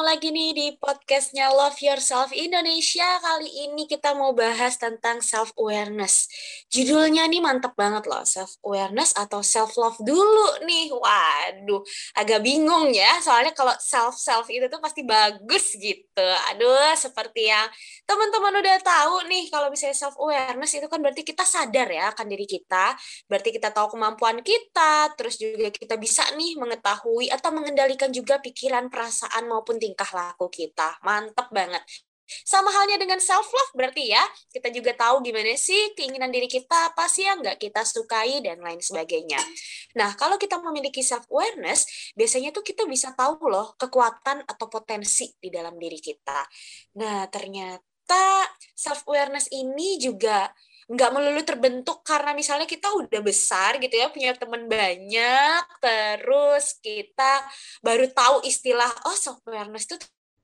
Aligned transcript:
ketemu 0.00 0.16
lagi 0.16 0.32
nih 0.32 0.50
di 0.56 0.66
podcastnya 0.80 1.52
Love 1.52 1.76
Yourself 1.76 2.32
Indonesia. 2.32 3.20
Kali 3.20 3.68
ini 3.68 3.84
kita 3.84 4.16
mau 4.16 4.32
bahas 4.32 4.80
tentang 4.80 5.20
self-awareness. 5.20 6.24
Judulnya 6.72 7.28
nih 7.28 7.44
mantep 7.44 7.76
banget 7.76 8.08
loh, 8.08 8.24
self-awareness 8.24 9.12
atau 9.12 9.44
self-love 9.44 10.00
dulu 10.00 10.64
nih. 10.64 10.88
Waduh, 10.88 11.84
agak 12.16 12.40
bingung 12.40 12.88
ya, 12.96 13.20
soalnya 13.20 13.52
kalau 13.52 13.76
self-self 13.76 14.48
itu 14.48 14.72
tuh 14.72 14.80
pasti 14.80 15.04
bagus 15.04 15.76
gitu. 15.76 16.28
Aduh, 16.48 16.96
seperti 16.96 17.52
yang 17.52 17.68
teman-teman 18.08 18.56
udah 18.56 18.80
tahu 18.80 19.28
nih, 19.28 19.52
kalau 19.52 19.68
misalnya 19.68 20.00
self-awareness 20.00 20.80
itu 20.80 20.88
kan 20.88 21.04
berarti 21.04 21.28
kita 21.28 21.44
sadar 21.44 21.92
ya 21.92 22.08
akan 22.16 22.24
diri 22.24 22.48
kita, 22.48 22.96
berarti 23.28 23.52
kita 23.52 23.68
tahu 23.68 24.00
kemampuan 24.00 24.40
kita, 24.40 25.12
terus 25.12 25.36
juga 25.36 25.68
kita 25.68 26.00
bisa 26.00 26.24
nih 26.40 26.56
mengetahui 26.56 27.28
atau 27.28 27.52
mengendalikan 27.52 28.08
juga 28.08 28.40
pikiran, 28.40 28.88
perasaan, 28.88 29.44
maupun 29.44 29.76
tingkah 29.76 29.89
laku 29.94 30.50
kita. 30.50 30.98
Mantep 31.02 31.48
banget. 31.54 31.82
Sama 32.46 32.70
halnya 32.70 32.94
dengan 32.94 33.18
self 33.18 33.50
love 33.50 33.72
berarti 33.74 34.14
ya, 34.14 34.22
kita 34.54 34.70
juga 34.70 34.94
tahu 34.94 35.18
gimana 35.26 35.50
sih 35.58 35.90
keinginan 35.98 36.30
diri 36.30 36.46
kita, 36.46 36.94
apa 36.94 37.10
sih 37.10 37.26
yang 37.26 37.42
nggak 37.42 37.58
kita 37.58 37.82
sukai 37.82 38.38
dan 38.38 38.62
lain 38.62 38.78
sebagainya. 38.78 39.42
Nah, 39.98 40.14
kalau 40.14 40.38
kita 40.38 40.62
memiliki 40.62 41.02
self 41.02 41.26
awareness, 41.26 42.12
biasanya 42.14 42.54
tuh 42.54 42.62
kita 42.62 42.86
bisa 42.86 43.10
tahu 43.18 43.50
loh 43.50 43.74
kekuatan 43.74 44.46
atau 44.46 44.66
potensi 44.70 45.26
di 45.42 45.50
dalam 45.50 45.74
diri 45.74 45.98
kita. 45.98 46.46
Nah, 47.02 47.26
ternyata 47.26 48.46
self 48.78 49.02
awareness 49.10 49.50
ini 49.50 49.98
juga 49.98 50.46
nggak 50.90 51.10
melulu 51.14 51.42
terbentuk 51.46 52.02
karena 52.02 52.34
misalnya 52.34 52.66
kita 52.66 52.90
udah 52.90 53.20
besar 53.22 53.78
gitu 53.78 53.94
ya 53.94 54.10
punya 54.10 54.34
teman 54.34 54.66
banyak 54.66 55.62
terus 55.78 56.82
kita 56.82 57.46
baru 57.78 58.10
tahu 58.10 58.42
istilah 58.42 58.90
oh 59.06 59.14
self 59.14 59.38
awareness 59.46 59.86
itu 59.86 59.96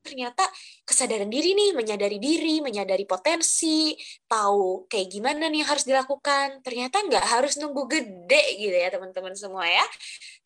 ternyata 0.06 0.47
kesadaran 0.86 1.27
diri 1.27 1.58
nih 1.58 1.75
menyadari 1.75 2.22
diri 2.22 2.62
menyadari 2.62 3.03
potensi 3.03 3.98
tahu 4.30 4.86
kayak 4.86 5.11
gimana 5.11 5.50
nih 5.50 5.66
harus 5.66 5.83
dilakukan. 5.83 6.62
Ternyata 6.62 7.03
nggak 7.03 7.27
harus 7.27 7.58
nunggu 7.58 7.91
gede 7.91 8.42
gitu 8.55 8.77
ya 8.78 8.88
teman-teman 8.94 9.34
semua 9.34 9.66
ya. 9.66 9.83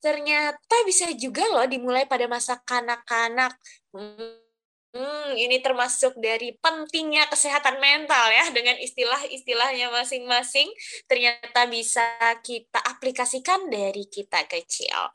Ternyata 0.00 0.74
bisa 0.88 1.12
juga 1.12 1.44
loh 1.52 1.68
dimulai 1.68 2.08
pada 2.08 2.24
masa 2.24 2.56
kanak-kanak. 2.64 3.52
Hmm, 3.92 4.49
Hmm, 4.90 5.38
ini 5.38 5.62
termasuk 5.62 6.18
dari 6.18 6.50
pentingnya 6.58 7.30
kesehatan 7.30 7.78
mental 7.78 8.26
ya 8.34 8.50
dengan 8.50 8.74
istilah-istilahnya 8.74 9.86
masing-masing 9.94 10.66
ternyata 11.06 11.70
bisa 11.70 12.02
kita 12.42 12.82
aplikasikan 12.82 13.70
dari 13.70 14.10
kita 14.10 14.42
kecil. 14.50 15.14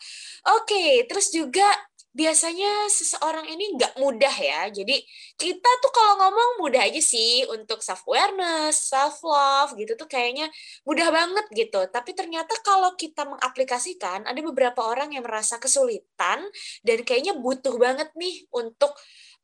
Oke, 0.55 1.03
terus 1.11 1.27
juga 1.35 1.67
biasanya 2.15 2.87
seseorang 2.87 3.43
ini 3.51 3.75
nggak 3.75 3.99
mudah 3.99 4.31
ya. 4.31 4.71
Jadi 4.71 5.03
kita 5.35 5.67
tuh 5.83 5.91
kalau 5.91 6.23
ngomong 6.23 6.63
mudah 6.63 6.87
aja 6.87 7.03
sih 7.03 7.43
untuk 7.51 7.83
self 7.83 8.07
awareness, 8.07 8.87
self 8.87 9.19
love 9.27 9.75
gitu 9.75 9.99
tuh 9.99 10.07
kayaknya 10.07 10.47
mudah 10.87 11.11
banget 11.11 11.45
gitu. 11.51 11.83
Tapi 11.91 12.15
ternyata 12.15 12.55
kalau 12.63 12.95
kita 12.95 13.27
mengaplikasikan 13.27 14.23
ada 14.23 14.39
beberapa 14.39 14.87
orang 14.87 15.11
yang 15.19 15.27
merasa 15.27 15.59
kesulitan 15.59 16.47
dan 16.87 16.97
kayaknya 17.03 17.35
butuh 17.35 17.75
banget 17.75 18.07
nih 18.15 18.47
untuk 18.55 18.95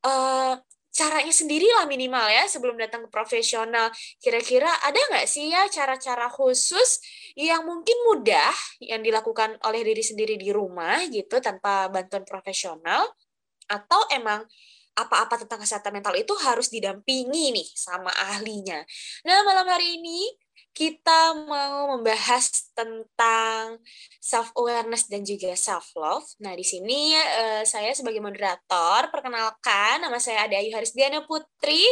uh, 0.05 0.55
caranya 0.91 1.31
sendiri 1.31 1.71
lah 1.71 1.87
minimal 1.87 2.27
ya 2.27 2.45
sebelum 2.51 2.75
datang 2.75 3.07
ke 3.07 3.09
profesional. 3.09 3.89
Kira-kira 4.19 4.67
ada 4.83 4.99
nggak 4.99 5.25
sih 5.25 5.49
ya 5.49 5.65
cara-cara 5.71 6.27
khusus 6.27 6.99
yang 7.39 7.63
mungkin 7.63 7.95
mudah 8.11 8.51
yang 8.83 8.99
dilakukan 8.99 9.55
oleh 9.63 9.81
diri 9.87 10.03
sendiri 10.03 10.35
di 10.35 10.51
rumah 10.51 10.99
gitu 11.07 11.39
tanpa 11.39 11.87
bantuan 11.87 12.27
profesional? 12.27 13.07
Atau 13.71 14.03
emang 14.11 14.43
apa-apa 14.91 15.47
tentang 15.47 15.63
kesehatan 15.63 15.95
mental 15.95 16.19
itu 16.19 16.35
harus 16.43 16.67
didampingi 16.67 17.55
nih 17.55 17.67
sama 17.71 18.11
ahlinya. 18.11 18.83
Nah, 19.23 19.47
malam 19.47 19.63
hari 19.71 19.95
ini 20.03 20.27
kita 20.71 21.35
mau 21.47 21.95
membahas 21.95 22.71
tentang 22.71 23.75
self 24.23 24.55
awareness 24.55 25.11
dan 25.11 25.21
juga 25.27 25.51
self 25.53 25.91
love. 25.99 26.25
Nah, 26.39 26.55
di 26.55 26.63
sini 26.63 27.15
uh, 27.15 27.63
saya 27.67 27.91
sebagai 27.91 28.23
moderator 28.23 29.11
perkenalkan 29.11 29.99
nama 29.99 30.15
saya 30.17 30.47
Ade 30.47 30.55
Ayu 30.55 30.71
Harisdiana 30.71 31.27
Putri. 31.27 31.83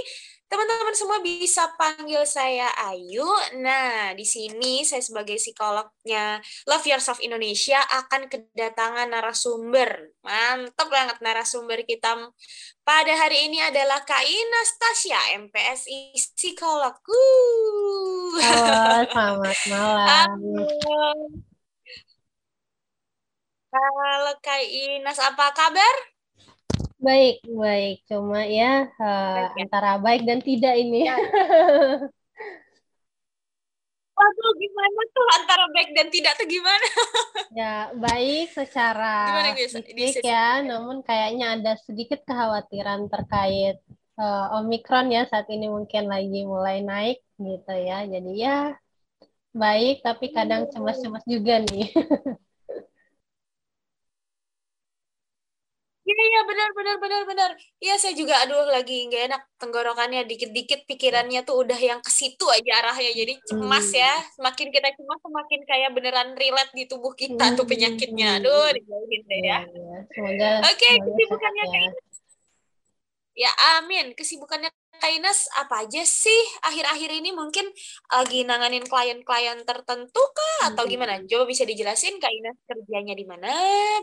Teman-teman 0.50 0.98
semua 0.98 1.22
bisa 1.22 1.70
panggil 1.78 2.26
saya 2.26 2.74
Ayu. 2.90 3.30
Nah, 3.62 4.18
di 4.18 4.26
sini 4.26 4.82
saya 4.82 4.98
sebagai 4.98 5.38
psikolognya 5.38 6.42
Love 6.66 6.90
Yourself 6.90 7.22
Indonesia 7.22 7.78
akan 7.78 8.26
kedatangan 8.26 9.14
narasumber. 9.14 10.10
Mantap 10.26 10.90
banget 10.90 11.22
narasumber 11.22 11.86
kita 11.86 12.34
pada 12.82 13.14
hari 13.14 13.46
ini 13.46 13.62
adalah 13.62 14.02
Kak 14.02 14.26
Inastasia, 14.26 15.38
MPSI 15.38 16.18
Psikolog. 16.18 16.98
Halo, 18.42 19.06
selamat 19.14 19.60
malam. 19.70 20.30
Halo 23.70 24.34
Kak 24.42 24.66
Inas, 24.66 25.22
apa 25.22 25.54
kabar? 25.54 26.19
Baik, 27.00 27.40
baik. 27.48 28.04
Cuma 28.12 28.44
ya 28.44 28.92
uh, 29.00 29.56
antara 29.56 29.96
baik 30.04 30.28
dan 30.28 30.44
tidak 30.44 30.76
ini. 30.76 31.08
Ya. 31.08 31.16
Waduh, 34.20 34.52
gimana 34.60 35.00
tuh 35.16 35.28
antara 35.40 35.66
baik 35.72 35.90
dan 35.96 36.08
tidak 36.12 36.36
tuh 36.36 36.44
gimana? 36.44 36.88
ya, 37.60 37.76
baik 37.96 38.52
secara 38.52 39.32
gimana, 39.32 39.56
fisik 39.96 40.28
ya, 40.28 40.60
namun 40.60 41.00
kayaknya 41.08 41.56
ada 41.56 41.80
sedikit 41.80 42.28
kekhawatiran 42.28 43.08
terkait 43.08 43.80
uh, 44.20 44.60
Omikron 44.60 45.08
ya 45.08 45.24
saat 45.24 45.48
ini 45.48 45.72
mungkin 45.72 46.12
lagi 46.12 46.44
mulai 46.44 46.84
naik 46.84 47.24
gitu 47.40 47.72
ya. 47.80 48.04
Jadi 48.04 48.44
ya 48.44 48.76
baik 49.56 50.04
tapi 50.04 50.36
kadang 50.36 50.68
cemas-cemas 50.68 51.24
juga 51.24 51.64
nih. 51.64 51.88
Iya 56.10 56.24
iya 56.26 56.42
benar 56.42 56.70
benar 56.74 56.96
benar 56.98 57.22
benar. 57.30 57.50
Iya 57.78 57.94
saya 58.02 58.14
juga 58.18 58.34
aduh 58.42 58.66
lagi 58.66 59.06
nggak 59.06 59.24
enak 59.30 59.42
tenggorokannya 59.62 60.26
dikit-dikit 60.26 60.90
pikirannya 60.90 61.46
tuh 61.46 61.62
udah 61.62 61.78
yang 61.78 62.02
ke 62.02 62.10
situ 62.10 62.50
aja 62.50 62.82
arahnya 62.82 63.14
jadi 63.14 63.34
cemas 63.46 63.94
hmm. 63.94 64.02
ya. 64.02 64.14
Semakin 64.34 64.68
kita 64.74 64.90
cemas 64.98 65.20
semakin 65.22 65.62
kayak 65.70 65.90
beneran 65.94 66.30
relate 66.34 66.74
di 66.74 66.90
tubuh 66.90 67.14
kita 67.14 67.54
hmm. 67.54 67.56
tuh 67.62 67.66
penyakitnya. 67.70 68.42
Aduh 68.42 68.74
dijauhin 68.74 69.22
deh 69.30 69.42
ya. 69.46 69.60
ya, 69.70 69.98
ya. 70.34 70.52
Oke 70.66 70.82
okay, 70.82 70.94
kesibukannya 70.98 71.66
kayak 71.70 71.94
Ya 73.40 73.52
amin. 73.80 74.12
Kesibukannya 74.18 74.68
Kainas 75.00 75.48
apa 75.56 75.88
aja 75.88 76.04
sih 76.04 76.42
akhir-akhir 76.60 77.24
ini 77.24 77.32
mungkin 77.32 77.64
lagi 78.12 78.44
nanganin 78.44 78.84
klien-klien 78.84 79.64
tertentu 79.64 80.20
kah 80.36 80.76
atau 80.76 80.84
hmm. 80.84 80.92
gimana? 80.92 81.14
Coba 81.24 81.48
bisa 81.48 81.64
dijelasin 81.64 82.20
Kainas 82.20 82.60
kerjanya 82.68 83.16
di 83.16 83.24
mana 83.24 83.48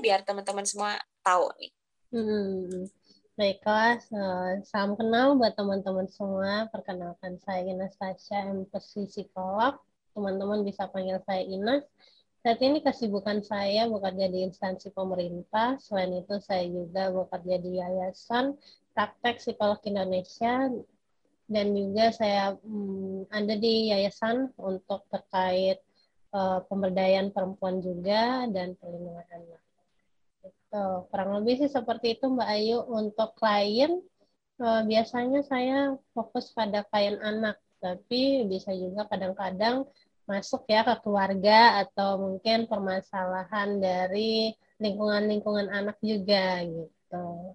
biar 0.01 0.25
teman-teman 0.25 0.65
semua 0.65 0.97
tahu 1.21 1.53
nih. 1.61 1.76
Hmm. 2.15 2.87
Baiklah, 3.37 4.01
salam 4.65 4.95
kenal 4.95 5.35
buat 5.37 5.59
teman-teman 5.59 6.07
semua. 6.07 6.71
Perkenalkan 6.71 7.37
saya 7.43 7.67
Ines 7.67 7.99
Tasya, 7.99 8.49
MPC 8.55 9.11
Psikolog. 9.11 9.77
Teman-teman 10.15 10.63
bisa 10.63 10.87
panggil 10.89 11.19
saya 11.27 11.43
Ines. 11.43 11.85
Saat 12.47 12.63
ini 12.63 12.79
kesibukan 12.79 13.43
saya 13.43 13.91
bekerja 13.91 14.31
di 14.31 14.47
instansi 14.47 14.95
pemerintah. 14.95 15.83
Selain 15.83 16.15
itu, 16.15 16.39
saya 16.39 16.63
juga 16.71 17.11
bekerja 17.11 17.57
di 17.59 17.83
Yayasan 17.83 18.55
Praktek 18.95 19.43
Psikolog 19.43 19.83
Indonesia 19.83 20.71
dan 21.51 21.67
juga 21.75 22.15
saya 22.15 22.55
hmm, 22.59 23.31
ada 23.35 23.55
di 23.59 23.91
yayasan 23.91 24.51
untuk 24.59 25.07
terkait 25.11 25.79
uh, 26.35 26.63
pemberdayaan 26.67 27.31
perempuan 27.31 27.79
juga 27.79 28.47
dan 28.51 28.75
perlindungan 28.79 29.27
anak. 29.31 29.66
Gitu. 30.47 30.87
Kurang 31.11 31.31
lebih 31.41 31.55
sih 31.61 31.71
seperti 31.71 32.19
itu 32.19 32.27
Mbak 32.31 32.49
Ayu. 32.49 32.79
Untuk 32.87 33.35
klien, 33.39 33.93
uh, 34.63 34.83
biasanya 34.87 35.41
saya 35.47 35.99
fokus 36.15 36.55
pada 36.55 36.87
klien 36.87 37.19
anak, 37.21 37.59
tapi 37.83 38.47
bisa 38.47 38.71
juga 38.75 39.07
kadang-kadang 39.11 39.87
masuk 40.27 40.67
ya 40.67 40.83
ke 40.83 40.95
keluarga 41.07 41.87
atau 41.87 42.19
mungkin 42.19 42.67
permasalahan 42.67 43.79
dari 43.79 44.51
lingkungan-lingkungan 44.83 45.71
anak 45.71 45.97
juga 46.03 46.67
gitu. 46.67 47.55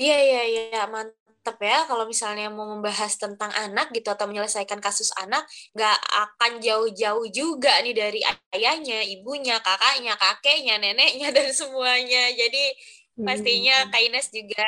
Iya 0.00 0.16
iya 0.18 0.42
iya 0.48 0.82
mantap 0.88 1.19
tetap 1.40 1.56
ya 1.64 1.88
kalau 1.88 2.04
misalnya 2.04 2.52
mau 2.52 2.68
membahas 2.68 3.16
tentang 3.16 3.48
anak 3.56 3.88
gitu 3.96 4.12
atau 4.12 4.28
menyelesaikan 4.28 4.76
kasus 4.76 5.08
anak 5.16 5.40
nggak 5.72 5.96
akan 5.96 6.60
jauh-jauh 6.60 7.24
juga 7.32 7.80
nih 7.80 7.96
dari 7.96 8.20
ayahnya, 8.52 9.00
ibunya, 9.08 9.56
kakaknya, 9.64 10.20
kakeknya, 10.20 10.76
neneknya 10.76 11.32
dan 11.36 11.48
semuanya. 11.56 12.28
Jadi 12.36 12.76
pastinya 13.24 13.88
hmm. 13.88 13.88
Kak 13.88 14.02
Ines 14.04 14.28
juga 14.28 14.64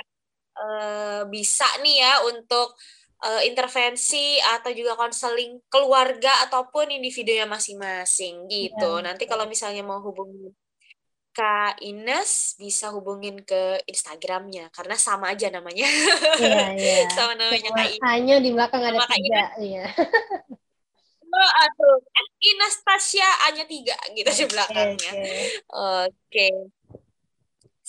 uh, 0.57 1.21
bisa 1.29 1.69
nih 1.85 1.97
ya 2.01 2.13
untuk 2.25 2.73
uh, 3.21 3.43
intervensi 3.45 4.41
atau 4.41 4.73
juga 4.73 4.97
konseling 4.97 5.61
keluarga 5.69 6.49
ataupun 6.49 6.89
individunya 6.89 7.45
masing-masing 7.45 8.49
gitu. 8.49 8.97
Ya, 8.97 9.13
Nanti 9.13 9.29
kalau 9.29 9.45
misalnya 9.45 9.85
mau 9.85 10.01
hubungi 10.01 10.57
Kak 11.33 11.81
Ines 11.81 12.61
bisa 12.61 12.93
hubungin 12.93 13.41
ke 13.41 13.81
Instagramnya 13.89 14.69
karena 14.69 14.97
sama 15.01 15.33
aja 15.33 15.49
namanya. 15.49 15.89
Iya, 16.37 16.77
iya. 16.77 16.97
sama 17.17 17.33
namanya 17.35 17.73
Kak 17.73 17.89
Ines. 17.89 18.05
Hanya 18.05 18.37
di 18.45 18.51
belakang 18.53 18.83
ada 18.85 18.99
Kak 19.01 19.17
tiga, 19.17 19.45
iya. 19.61 19.87
Oh, 21.33 21.51
aduh. 21.65 21.97
Ines 22.45 22.77
Tasya 22.85 23.25
hanya 23.49 23.65
tiga 23.65 23.97
gitu 24.13 24.29
di 24.29 24.45
belakangnya. 24.53 25.13
Oke. 25.17 26.13
Okay. 26.29 26.53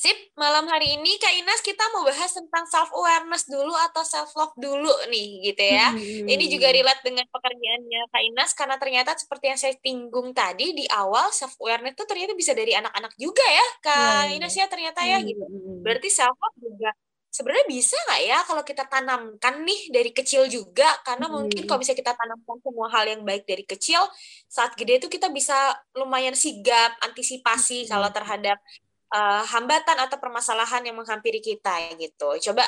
Sip, 0.04 0.36
malam 0.36 0.68
hari 0.68 1.00
ini 1.00 1.16
Kak 1.16 1.32
Ines 1.32 1.64
kita 1.64 1.80
mau 1.96 2.04
bahas 2.04 2.28
tentang 2.36 2.68
self 2.68 2.92
awareness 2.92 3.48
dulu 3.48 3.72
atau 3.88 4.04
self 4.04 4.36
love 4.36 4.52
dulu 4.60 4.92
nih 5.08 5.48
gitu 5.48 5.64
ya. 5.64 5.96
Hmm. 5.96 6.28
Ini 6.28 6.46
juga 6.52 6.76
relate 6.76 7.08
dengan 7.08 7.24
pekerjaannya 7.32 8.12
Kak 8.12 8.24
Ines 8.28 8.52
karena 8.52 8.76
ternyata 8.76 9.16
seperti 9.16 9.46
yang 9.48 9.56
saya 9.56 9.80
tinggung 9.80 10.36
tadi 10.36 10.76
di 10.76 10.84
awal 10.92 11.32
self 11.32 11.56
awareness 11.64 11.96
itu 11.96 12.04
ternyata 12.04 12.36
bisa 12.36 12.52
dari 12.52 12.76
anak-anak 12.76 13.16
juga 13.16 13.48
ya 13.48 13.68
Kak 13.80 14.24
hmm. 14.28 14.36
Ines 14.44 14.56
ya 14.60 14.68
ternyata 14.68 15.00
ya 15.08 15.24
gitu. 15.24 15.40
Berarti 15.80 16.12
self 16.12 16.36
love 16.36 16.58
juga 16.60 16.92
sebenarnya 17.32 17.66
bisa 17.72 17.96
nggak 17.96 18.22
ya 18.28 18.38
kalau 18.44 18.64
kita 18.68 18.84
tanamkan 18.92 19.56
nih 19.64 19.88
dari 19.88 20.12
kecil 20.12 20.52
juga 20.52 21.00
karena 21.08 21.32
hmm. 21.32 21.48
mungkin 21.48 21.64
kalau 21.64 21.80
bisa 21.80 21.96
kita 21.96 22.12
tanamkan 22.12 22.60
semua 22.60 22.92
hal 22.92 23.08
yang 23.08 23.24
baik 23.24 23.48
dari 23.48 23.64
kecil 23.64 24.04
saat 24.52 24.76
gede 24.76 25.00
itu 25.00 25.08
kita 25.08 25.32
bisa 25.32 25.56
lumayan 25.96 26.36
sigap 26.36 26.92
antisipasi 27.00 27.88
hmm. 27.88 27.90
kalau 27.90 28.12
terhadap 28.12 28.60
uh, 29.14 29.44
hambatan 29.46 29.98
atau 30.02 30.18
permasalahan 30.18 30.82
yang 30.82 30.98
menghampiri 30.98 31.40
kita 31.40 31.94
gitu. 32.02 32.52
Coba 32.52 32.66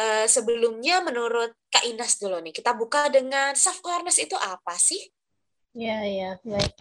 uh, 0.00 0.24
sebelumnya 0.24 1.04
menurut 1.04 1.52
Kak 1.68 1.84
Inas 1.84 2.16
dulu 2.16 2.40
nih, 2.40 2.56
kita 2.56 2.72
buka 2.72 3.12
dengan 3.12 3.52
self 3.52 3.84
awareness 3.84 4.16
itu 4.16 4.34
apa 4.40 4.72
sih? 4.80 5.12
Ya, 5.76 6.04
ya, 6.04 6.36
baik. 6.44 6.72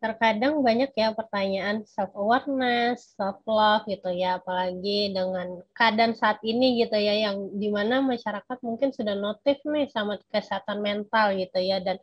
Terkadang 0.00 0.64
banyak 0.64 0.90
ya 0.96 1.12
pertanyaan 1.12 1.84
self 1.86 2.10
awareness, 2.16 3.14
self 3.14 3.40
love 3.46 3.84
gitu 3.86 4.10
ya, 4.10 4.40
apalagi 4.40 5.12
dengan 5.12 5.60
keadaan 5.76 6.16
saat 6.16 6.40
ini 6.42 6.80
gitu 6.82 6.96
ya, 6.96 7.30
yang 7.30 7.52
di 7.54 7.68
mana 7.68 8.00
masyarakat 8.00 8.58
mungkin 8.64 8.90
sudah 8.90 9.14
notif 9.14 9.60
nih 9.62 9.86
sama 9.92 10.18
kesehatan 10.32 10.80
mental 10.80 11.36
gitu 11.36 11.60
ya, 11.60 11.78
dan 11.84 12.00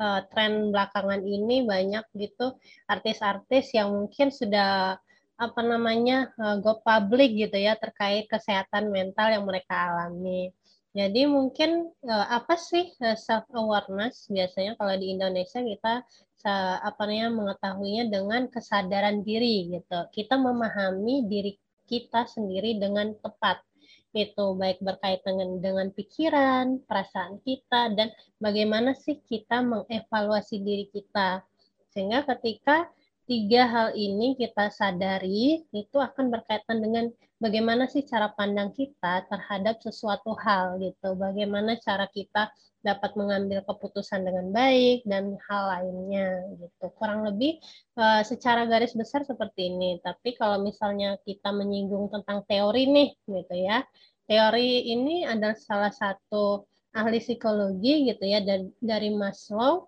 uh, 0.00 0.24
tren 0.30 0.72
belakangan 0.72 1.20
ini 1.20 1.66
banyak 1.66 2.06
gitu 2.16 2.56
artis-artis 2.88 3.76
yang 3.76 3.92
mungkin 3.92 4.32
sudah 4.32 4.96
apa 5.40 5.64
namanya 5.64 6.28
uh, 6.36 6.60
go 6.60 6.84
public 6.84 7.32
gitu 7.32 7.56
ya 7.56 7.72
terkait 7.80 8.28
kesehatan 8.28 8.92
mental 8.92 9.32
yang 9.32 9.48
mereka 9.48 9.72
alami. 9.72 10.52
Jadi 10.92 11.24
mungkin 11.24 11.88
uh, 12.02 12.26
apa 12.34 12.58
sih 12.58 12.90
eh, 12.98 13.14
self 13.14 13.46
awareness 13.54 14.26
biasanya 14.26 14.74
kalau 14.74 14.94
di 14.98 15.14
Indonesia 15.16 15.62
kita 15.62 16.04
apa 16.80 17.04
namanya 17.04 17.36
mengetahuinya 17.36 18.04
dengan 18.08 18.48
kesadaran 18.48 19.20
diri 19.20 19.76
gitu. 19.76 20.08
Kita 20.08 20.40
memahami 20.40 21.28
diri 21.28 21.52
kita 21.84 22.24
sendiri 22.24 22.80
dengan 22.80 23.12
tepat 23.20 23.60
itu 24.10 24.58
baik 24.58 24.82
berkaitan 24.82 25.38
dengan, 25.38 25.50
dengan 25.62 25.88
pikiran, 25.94 26.82
perasaan 26.82 27.38
kita 27.46 27.94
dan 27.94 28.10
bagaimana 28.42 28.96
sih 28.96 29.22
kita 29.22 29.62
mengevaluasi 29.62 30.64
diri 30.64 30.90
kita. 30.90 31.46
Sehingga 31.94 32.26
ketika 32.26 32.90
tiga 33.30 33.62
hal 33.70 33.88
ini 33.94 34.34
kita 34.34 34.74
sadari 34.74 35.62
itu 35.70 35.96
akan 36.02 36.34
berkaitan 36.34 36.82
dengan 36.82 37.14
bagaimana 37.38 37.86
sih 37.86 38.02
cara 38.02 38.34
pandang 38.34 38.74
kita 38.74 39.22
terhadap 39.30 39.78
sesuatu 39.78 40.34
hal 40.34 40.82
gitu. 40.82 41.14
Bagaimana 41.14 41.78
cara 41.78 42.10
kita 42.10 42.50
dapat 42.82 43.14
mengambil 43.14 43.62
keputusan 43.62 44.26
dengan 44.26 44.50
baik 44.50 45.06
dan 45.06 45.38
hal 45.46 45.62
lainnya 45.78 46.42
gitu. 46.58 46.90
Kurang 46.98 47.22
lebih 47.22 47.62
uh, 47.94 48.26
secara 48.26 48.66
garis 48.66 48.98
besar 48.98 49.22
seperti 49.22 49.70
ini. 49.70 50.02
Tapi 50.02 50.34
kalau 50.34 50.58
misalnya 50.66 51.14
kita 51.22 51.54
menyinggung 51.54 52.10
tentang 52.10 52.42
teori 52.50 52.90
nih 52.90 53.14
gitu 53.30 53.54
ya. 53.54 53.86
Teori 54.26 54.90
ini 54.90 55.22
adalah 55.22 55.54
salah 55.54 55.94
satu 55.94 56.66
ahli 56.98 57.22
psikologi 57.22 58.10
gitu 58.10 58.26
ya 58.26 58.42
dari, 58.42 58.74
dari 58.82 59.14
Maslow 59.14 59.86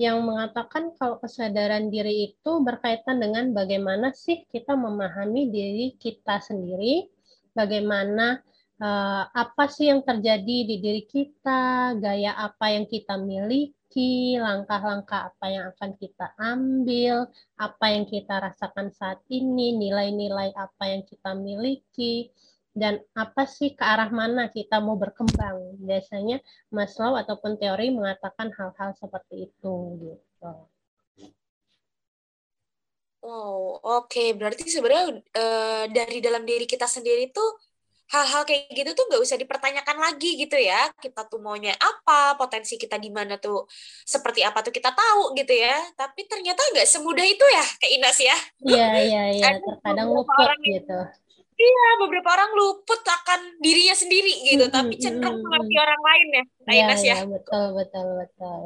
yang 0.00 0.24
mengatakan 0.24 0.96
kalau 0.96 1.20
kesadaran 1.20 1.92
diri 1.92 2.32
itu 2.32 2.52
berkaitan 2.64 3.20
dengan 3.20 3.52
bagaimana 3.52 4.16
sih 4.16 4.48
kita 4.48 4.72
memahami 4.72 5.52
diri 5.52 5.92
kita 6.00 6.40
sendiri, 6.40 7.04
bagaimana 7.52 8.40
uh, 8.80 9.28
apa 9.28 9.68
sih 9.68 9.92
yang 9.92 10.00
terjadi 10.00 10.56
di 10.64 10.76
diri 10.80 11.04
kita, 11.04 11.92
gaya 12.00 12.32
apa 12.32 12.72
yang 12.72 12.88
kita 12.88 13.20
miliki, 13.20 14.40
langkah-langkah 14.40 15.36
apa 15.36 15.46
yang 15.52 15.64
akan 15.76 15.90
kita 16.00 16.32
ambil, 16.40 17.28
apa 17.60 17.86
yang 17.92 18.08
kita 18.08 18.40
rasakan 18.40 18.88
saat 18.96 19.20
ini, 19.28 19.76
nilai-nilai 19.76 20.56
apa 20.56 20.96
yang 20.96 21.04
kita 21.04 21.36
miliki 21.36 22.32
dan 22.70 23.02
apa 23.18 23.50
sih 23.50 23.74
ke 23.74 23.82
arah 23.82 24.10
mana 24.14 24.46
kita 24.46 24.78
mau 24.78 24.94
berkembang. 24.94 25.78
Biasanya 25.82 26.38
Maslow 26.70 27.18
ataupun 27.18 27.58
teori 27.58 27.90
mengatakan 27.90 28.54
hal-hal 28.54 28.94
seperti 28.94 29.50
itu 29.50 29.74
gitu. 29.98 30.52
Oh, 33.20 33.76
oke. 33.76 34.08
Okay. 34.08 34.32
Berarti 34.32 34.64
sebenarnya 34.70 35.20
e, 35.20 35.44
dari 35.92 36.24
dalam 36.24 36.46
diri 36.46 36.64
kita 36.64 36.88
sendiri 36.88 37.28
tuh 37.28 37.52
hal-hal 38.10 38.42
kayak 38.42 38.74
gitu 38.74 38.90
tuh 38.96 39.06
nggak 39.06 39.22
usah 39.22 39.36
dipertanyakan 39.36 39.98
lagi 40.00 40.40
gitu 40.40 40.56
ya. 40.56 40.88
Kita 40.96 41.28
tuh 41.28 41.42
maunya 41.42 41.76
apa, 41.76 42.38
potensi 42.40 42.80
kita 42.80 42.96
di 42.96 43.12
mana 43.12 43.36
tuh 43.36 43.68
seperti 44.08 44.40
apa 44.40 44.64
tuh 44.64 44.72
kita 44.72 44.94
tahu 44.94 45.36
gitu 45.36 45.52
ya. 45.52 45.76
Tapi 45.98 46.24
ternyata 46.24 46.64
nggak 46.72 46.88
semudah 46.88 47.26
itu 47.26 47.44
ya, 47.44 47.64
kayak 47.82 47.92
Inas 47.98 48.18
ya. 48.18 48.36
Iya, 48.64 48.88
iya, 49.04 49.22
iya. 49.36 49.48
Terkadang 49.68 50.16
luput 50.16 50.48
gitu. 50.64 50.98
Iya, 51.60 51.86
beberapa 52.00 52.28
orang 52.32 52.50
luput 52.56 53.00
akan 53.04 53.60
dirinya 53.60 53.92
sendiri 53.92 54.32
gitu, 54.48 54.64
hmm, 54.64 54.72
tapi 54.72 54.96
cenderung 54.96 55.44
mengerti 55.44 55.74
hmm. 55.76 55.84
orang 55.84 56.00
lain 56.00 56.26
ya, 56.32 56.44
Kak 56.48 56.72
ya, 56.72 56.86
ya. 56.88 56.96
ya. 57.04 57.16
Betul, 57.28 57.64
betul, 57.76 58.06
betul. 58.16 58.62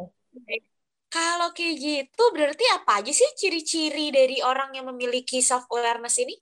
Kalau 1.11 1.49
kayak 1.55 1.75
gitu, 1.79 2.25
berarti 2.35 2.65
apa 2.71 3.03
aja 3.03 3.11
sih 3.11 3.31
ciri-ciri 3.35 4.15
dari 4.15 4.39
orang 4.43 4.79
yang 4.79 4.87
memiliki 4.91 5.43
self 5.43 5.67
awareness 5.71 6.23
ini? 6.23 6.39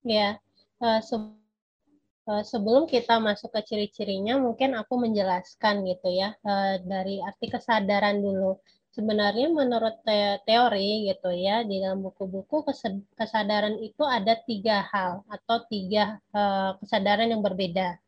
Ya, 0.00 0.40
uh, 0.80 1.00
se 1.04 1.16
uh, 1.16 2.44
sebelum 2.44 2.88
kita 2.88 3.20
masuk 3.20 3.52
ke 3.52 3.60
ciri-cirinya, 3.68 4.40
mungkin 4.40 4.72
aku 4.76 4.96
menjelaskan 4.96 5.84
gitu 5.84 6.08
ya 6.08 6.36
uh, 6.40 6.80
dari 6.80 7.20
arti 7.20 7.52
kesadaran 7.52 8.20
dulu 8.20 8.56
sebenarnya 8.90 9.48
menurut 9.50 10.02
te 10.02 10.42
teori 10.46 11.06
gitu 11.10 11.30
ya 11.30 11.62
di 11.62 11.78
dalam 11.78 12.02
buku-buku 12.02 12.66
kesadaran 13.14 13.78
itu 13.78 14.02
ada 14.02 14.34
tiga 14.42 14.82
hal 14.90 15.22
atau 15.30 15.62
tiga 15.70 16.18
uh, 16.34 16.74
kesadaran 16.82 17.30
yang 17.30 17.42
berbeda. 17.42 17.98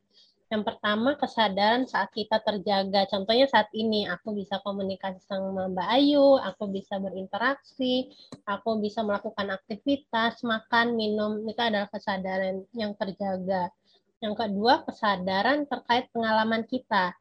Yang 0.52 0.68
pertama 0.68 1.16
kesadaran 1.16 1.88
saat 1.88 2.12
kita 2.12 2.37
terjaga. 2.45 3.09
Contohnya 3.09 3.49
saat 3.49 3.73
ini 3.73 4.04
aku 4.04 4.37
bisa 4.37 4.61
komunikasi 4.61 5.25
sama 5.25 5.64
Mbak 5.64 5.88
Ayu, 5.97 6.37
aku 6.45 6.68
bisa 6.68 7.00
berinteraksi, 7.00 8.12
aku 8.45 8.76
bisa 8.76 9.00
melakukan 9.00 9.49
aktivitas, 9.49 10.45
makan, 10.45 10.92
minum. 10.92 11.40
Itu 11.49 11.57
adalah 11.57 11.88
kesadaran 11.88 12.68
yang 12.76 12.92
terjaga. 13.00 13.73
Yang 14.21 14.35
kedua 14.45 14.85
kesadaran 14.85 15.64
terkait 15.64 16.12
pengalaman 16.12 16.68
kita 16.68 17.16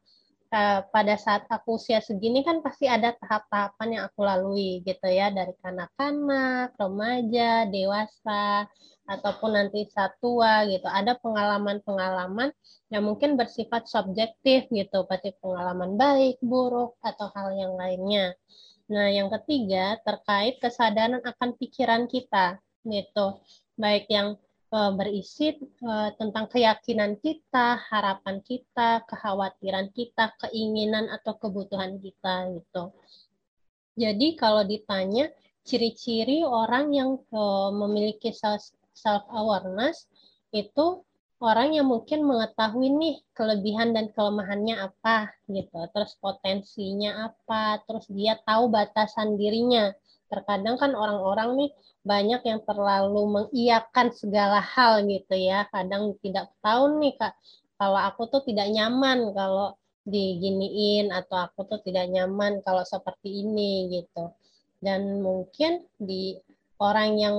uh, 0.51 0.79
pada 0.91 1.15
saat 1.15 1.48
aku 1.48 1.79
usia 1.79 2.03
segini 2.03 2.43
kan 2.43 2.60
pasti 2.60 2.86
ada 2.86 3.15
tahap-tahapan 3.17 3.88
yang 3.98 4.03
aku 4.12 4.22
lalui 4.22 4.84
gitu 4.84 5.08
ya 5.08 5.31
dari 5.31 5.55
kanak-kanak, 5.63 6.75
remaja, 6.75 7.65
dewasa 7.72 8.67
ataupun 9.08 9.51
nanti 9.58 9.88
saat 9.89 10.15
tua 10.20 10.67
gitu. 10.67 10.86
Ada 10.86 11.17
pengalaman-pengalaman 11.20 12.51
yang 12.91 13.03
mungkin 13.08 13.39
bersifat 13.39 13.88
subjektif 13.88 14.67
gitu, 14.70 15.08
pasti 15.08 15.34
pengalaman 15.39 15.96
baik, 15.96 16.38
buruk 16.43 17.00
atau 17.01 17.31
hal 17.34 17.55
yang 17.55 17.74
lainnya. 17.79 18.36
Nah, 18.91 19.08
yang 19.08 19.31
ketiga 19.31 19.96
terkait 20.03 20.60
kesadaran 20.60 21.24
akan 21.24 21.55
pikiran 21.55 22.12
kita 22.12 22.60
gitu. 22.84 23.39
Baik 23.79 24.12
yang 24.12 24.36
berisi 24.71 25.51
uh, 25.83 26.15
tentang 26.15 26.47
keyakinan 26.47 27.19
kita, 27.19 27.75
harapan 27.91 28.39
kita, 28.39 29.03
kekhawatiran 29.03 29.91
kita, 29.91 30.31
keinginan 30.39 31.11
atau 31.11 31.35
kebutuhan 31.35 31.99
kita 31.99 32.55
gitu. 32.55 32.95
Jadi 33.99 34.39
kalau 34.39 34.63
ditanya 34.63 35.27
ciri-ciri 35.67 36.47
orang 36.47 36.95
yang 36.95 37.19
uh, 37.35 37.69
memiliki 37.75 38.31
self 38.31 39.23
awareness 39.35 40.07
itu 40.55 41.03
orang 41.43 41.75
yang 41.75 41.91
mungkin 41.91 42.23
mengetahui 42.23 42.87
nih 42.95 43.15
kelebihan 43.35 43.91
dan 43.91 44.07
kelemahannya 44.15 44.87
apa 44.87 45.35
gitu, 45.51 45.83
terus 45.91 46.15
potensinya 46.21 47.27
apa, 47.27 47.83
terus 47.83 48.07
dia 48.07 48.39
tahu 48.47 48.71
batasan 48.71 49.35
dirinya 49.35 49.91
terkadang 50.31 50.79
kan 50.79 50.95
orang-orang 50.95 51.59
nih 51.59 51.71
banyak 52.07 52.41
yang 52.47 52.61
terlalu 52.63 53.21
mengiyakan 53.27 54.07
segala 54.15 54.63
hal 54.63 55.03
gitu 55.05 55.35
ya. 55.35 55.67
Kadang 55.69 56.15
tidak 56.23 56.50
tahu 56.63 56.97
nih 57.03 57.13
kak 57.19 57.35
kalau 57.75 58.00
aku 58.00 58.31
tuh 58.31 58.41
tidak 58.47 58.71
nyaman 58.71 59.35
kalau 59.35 59.75
diginiin 60.07 61.13
atau 61.13 61.45
aku 61.45 61.67
tuh 61.69 61.79
tidak 61.83 62.09
nyaman 62.09 62.63
kalau 62.63 62.81
seperti 62.88 63.43
ini 63.43 64.01
gitu. 64.01 64.31
Dan 64.81 65.21
mungkin 65.21 65.85
di 66.00 66.39
orang 66.81 67.09
yang 67.19 67.38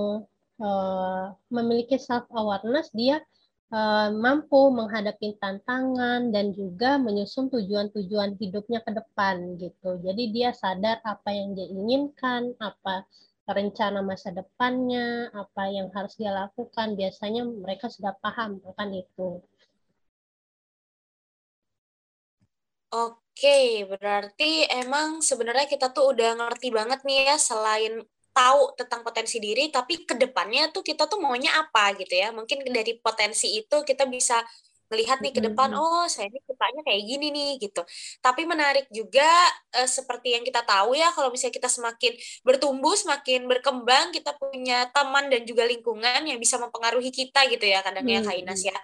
uh, 0.62 1.34
memiliki 1.50 1.99
self 1.99 2.28
awareness 2.30 2.92
dia 2.94 3.18
mampu 4.12 4.69
menghadapi 4.69 5.41
tantangan 5.41 6.29
dan 6.29 6.52
juga 6.52 7.00
menyusun 7.00 7.49
tujuan-tujuan 7.49 8.37
hidupnya 8.37 8.85
ke 8.85 8.93
depan 8.93 9.57
gitu. 9.57 9.97
Jadi 10.05 10.23
dia 10.29 10.52
sadar 10.52 11.00
apa 11.00 11.33
yang 11.33 11.57
dia 11.57 11.64
inginkan, 11.73 12.52
apa 12.61 13.09
rencana 13.49 14.05
masa 14.05 14.29
depannya, 14.29 15.33
apa 15.33 15.73
yang 15.73 15.88
harus 15.97 16.12
dia 16.21 16.37
lakukan. 16.37 16.93
Biasanya 17.00 17.49
mereka 17.49 17.88
sudah 17.88 18.12
paham 18.21 18.61
akan 18.61 18.88
itu. 18.93 19.41
Oke, 22.93 23.88
berarti 23.88 24.69
emang 24.69 25.25
sebenarnya 25.25 25.64
kita 25.64 25.88
tuh 25.97 26.12
udah 26.12 26.37
ngerti 26.37 26.69
banget 26.69 27.00
nih 27.09 27.33
ya 27.33 27.37
selain 27.41 28.05
tahu 28.32 28.74
tentang 28.74 29.00
potensi 29.06 29.36
diri, 29.38 29.68
tapi 29.68 30.08
ke 30.08 30.16
depannya 30.16 30.72
tuh 30.74 30.82
kita 30.84 31.06
tuh 31.06 31.20
maunya 31.20 31.52
apa 31.56 31.92
gitu 32.00 32.12
ya. 32.16 32.32
Mungkin 32.32 32.64
dari 32.68 32.98
potensi 32.98 33.56
itu 33.60 33.84
kita 33.84 34.08
bisa 34.08 34.40
melihat 34.92 35.24
nih 35.24 35.32
ke 35.32 35.40
depan, 35.40 35.72
oh 35.72 36.04
saya 36.04 36.28
ini 36.28 36.36
sukanya 36.44 36.84
kayak 36.84 37.02
gini 37.08 37.26
nih 37.32 37.50
gitu. 37.64 37.80
Tapi 38.20 38.44
menarik 38.44 38.92
juga 38.92 39.24
eh, 39.72 39.88
seperti 39.88 40.36
yang 40.36 40.44
kita 40.44 40.60
tahu 40.68 40.92
ya, 40.92 41.08
kalau 41.16 41.32
misalnya 41.32 41.56
kita 41.56 41.72
semakin 41.72 42.12
bertumbuh, 42.44 42.92
semakin 42.92 43.48
berkembang, 43.48 44.12
kita 44.12 44.36
punya 44.36 44.84
teman 44.92 45.32
dan 45.32 45.48
juga 45.48 45.64
lingkungan 45.64 46.28
yang 46.28 46.36
bisa 46.36 46.60
mempengaruhi 46.60 47.08
kita 47.08 47.48
gitu 47.48 47.64
ya, 47.64 47.80
kadang 47.80 48.04
hmm. 48.04 48.28
Kak 48.28 48.36
Inas 48.36 48.60
ya 48.68 48.76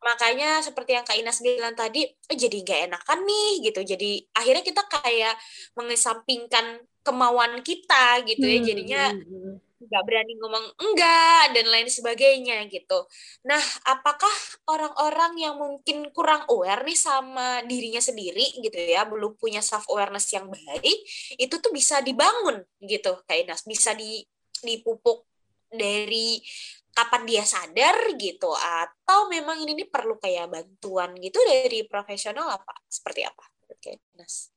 makanya 0.00 0.64
seperti 0.64 0.96
yang 0.96 1.04
Kak 1.04 1.16
Inas 1.20 1.44
bilang 1.44 1.76
tadi 1.76 2.08
eh, 2.08 2.36
jadi 2.36 2.56
gak 2.64 2.80
enakan 2.88 3.20
nih 3.28 3.50
gitu 3.68 3.80
jadi 3.84 4.10
akhirnya 4.32 4.64
kita 4.64 4.82
kayak 4.88 5.36
mengesampingkan 5.76 6.80
kemauan 7.00 7.64
kita 7.64 8.20
gitu 8.28 8.44
ya 8.44 8.58
jadinya 8.60 9.02
hmm, 9.12 9.24
hmm, 9.24 9.40
hmm. 9.40 9.56
nggak 9.80 10.02
berani 10.04 10.32
ngomong 10.36 10.66
enggak 10.76 11.44
dan 11.56 11.66
lain 11.72 11.88
sebagainya 11.88 12.68
gitu. 12.68 13.08
Nah, 13.48 13.60
apakah 13.88 14.30
orang-orang 14.68 15.40
yang 15.40 15.56
mungkin 15.56 16.12
kurang 16.12 16.44
aware 16.52 16.84
nih 16.84 16.98
sama 17.00 17.64
dirinya 17.64 17.98
sendiri 17.98 18.60
gitu 18.60 18.76
ya, 18.76 19.08
belum 19.08 19.40
punya 19.40 19.64
self 19.64 19.88
awareness 19.88 20.28
yang 20.36 20.52
baik, 20.52 20.98
itu 21.40 21.54
tuh 21.56 21.72
bisa 21.72 22.04
dibangun 22.04 22.60
gitu, 22.84 23.24
Kak 23.24 23.40
Inas, 23.40 23.64
bisa 23.64 23.96
di 23.96 24.20
dipupuk 24.60 25.24
dari 25.72 26.44
kapan 26.90 27.22
dia 27.24 27.44
sadar 27.46 27.96
gitu 28.18 28.50
atau 28.52 29.30
memang 29.30 29.62
ini, 29.62 29.78
ini 29.78 29.84
perlu 29.86 30.18
kayak 30.18 30.50
bantuan 30.50 31.14
gitu 31.16 31.38
dari 31.46 31.86
profesional 31.86 32.50
apa 32.50 32.74
seperti 32.90 33.22
apa 33.22 33.44
oke 33.70 33.92
Nas 34.18 34.50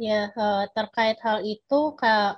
ya 0.00 0.32
eh, 0.32 0.64
terkait 0.76 1.18
hal 1.26 1.38
itu 1.44 1.80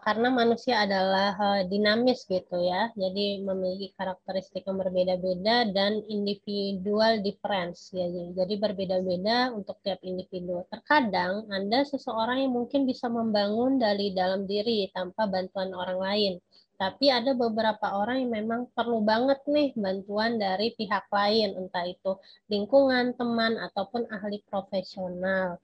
karena 0.04 0.28
manusia 0.40 0.74
adalah 0.84 1.30
eh, 1.38 1.62
dinamis 1.70 2.26
gitu 2.26 2.56
ya. 2.70 2.90
Jadi 3.02 3.42
memiliki 3.48 3.94
karakteristik 3.98 4.62
yang 4.68 4.78
berbeda-beda 4.82 5.70
dan 5.70 6.02
individual 6.10 7.22
difference 7.26 7.94
ya. 7.94 8.06
Jadi 8.38 8.54
berbeda-beda 8.58 9.54
untuk 9.54 9.78
tiap 9.84 10.00
individu. 10.02 10.66
Terkadang 10.72 11.46
anda 11.50 11.86
seseorang 11.86 12.42
yang 12.42 12.52
mungkin 12.58 12.84
bisa 12.90 13.06
membangun 13.06 13.78
dari 13.78 14.10
dalam 14.14 14.46
diri 14.50 14.90
tanpa 14.90 15.30
bantuan 15.30 15.70
orang 15.74 15.98
lain. 16.00 16.34
Tapi 16.74 17.06
ada 17.06 17.38
beberapa 17.38 17.86
orang 18.02 18.26
yang 18.26 18.32
memang 18.44 18.60
perlu 18.74 18.98
banget 19.06 19.38
nih 19.46 19.70
bantuan 19.78 20.42
dari 20.42 20.74
pihak 20.74 21.06
lain, 21.06 21.54
entah 21.54 21.86
itu 21.86 22.18
lingkungan, 22.50 23.14
teman, 23.14 23.54
ataupun 23.62 24.10
ahli 24.10 24.42
profesional. 24.50 25.62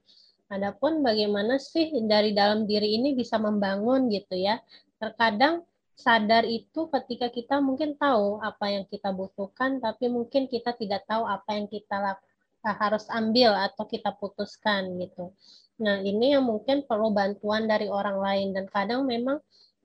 Adapun 0.50 1.06
bagaimana 1.06 1.62
sih 1.62 1.94
dari 2.10 2.34
dalam 2.34 2.66
diri 2.66 2.98
ini 2.98 3.14
bisa 3.14 3.38
membangun 3.38 4.10
gitu 4.10 4.34
ya. 4.34 4.58
Terkadang 4.98 5.62
sadar 5.94 6.42
itu 6.42 6.90
ketika 6.90 7.30
kita 7.30 7.62
mungkin 7.62 7.94
tahu 7.94 8.42
apa 8.42 8.66
yang 8.66 8.84
kita 8.90 9.14
butuhkan, 9.14 9.78
tapi 9.78 10.10
mungkin 10.10 10.50
kita 10.50 10.74
tidak 10.74 11.06
tahu 11.06 11.22
apa 11.22 11.54
yang 11.54 11.70
kita 11.70 12.18
harus 12.66 13.06
ambil 13.14 13.54
atau 13.54 13.86
kita 13.86 14.10
putuskan 14.18 14.98
gitu. 14.98 15.30
Nah 15.80 16.02
ini 16.02 16.34
yang 16.34 16.44
mungkin 16.44 16.84
perlu 16.84 17.14
bantuan 17.14 17.70
dari 17.70 17.86
orang 17.86 18.18
lain 18.20 18.48
dan 18.52 18.66
kadang 18.68 19.06
memang 19.06 19.38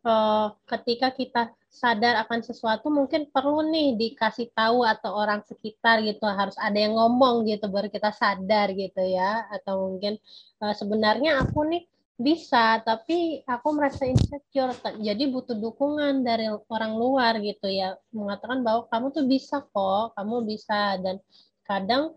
uh, 0.06 0.54
ketika 0.70 1.12
kita 1.12 1.52
sadar 1.68 2.24
akan 2.24 2.40
sesuatu 2.40 2.88
mungkin 2.88 3.28
perlu 3.28 3.68
nih 3.68 4.00
dikasih 4.00 4.54
tahu 4.56 4.88
atau 4.88 5.12
orang 5.12 5.44
sekitar 5.44 6.00
gitu 6.08 6.24
harus 6.24 6.56
ada 6.56 6.80
yang 6.80 6.96
ngomong 6.96 7.44
gitu 7.50 7.68
baru 7.68 7.92
kita 7.92 8.16
sadar 8.16 8.72
gitu 8.72 9.02
ya. 9.04 9.50
Atau 9.52 9.92
mungkin 9.92 10.16
uh, 10.64 10.72
sebenarnya 10.72 11.44
aku 11.44 11.68
nih 11.68 11.84
bisa 12.16 12.80
tapi 12.80 13.44
aku 13.44 13.76
merasa 13.76 14.08
insecure 14.08 14.72
jadi 15.04 15.28
butuh 15.28 15.60
dukungan 15.60 16.24
dari 16.24 16.48
orang 16.48 16.96
luar 16.96 17.42
gitu 17.44 17.68
ya. 17.68 18.00
Mengatakan 18.16 18.64
bahwa 18.64 18.88
kamu 18.88 19.08
tuh 19.12 19.26
bisa 19.28 19.60
kok 19.66 20.16
kamu 20.16 20.48
bisa. 20.48 20.96
Dan 21.04 21.20
kadang 21.68 22.16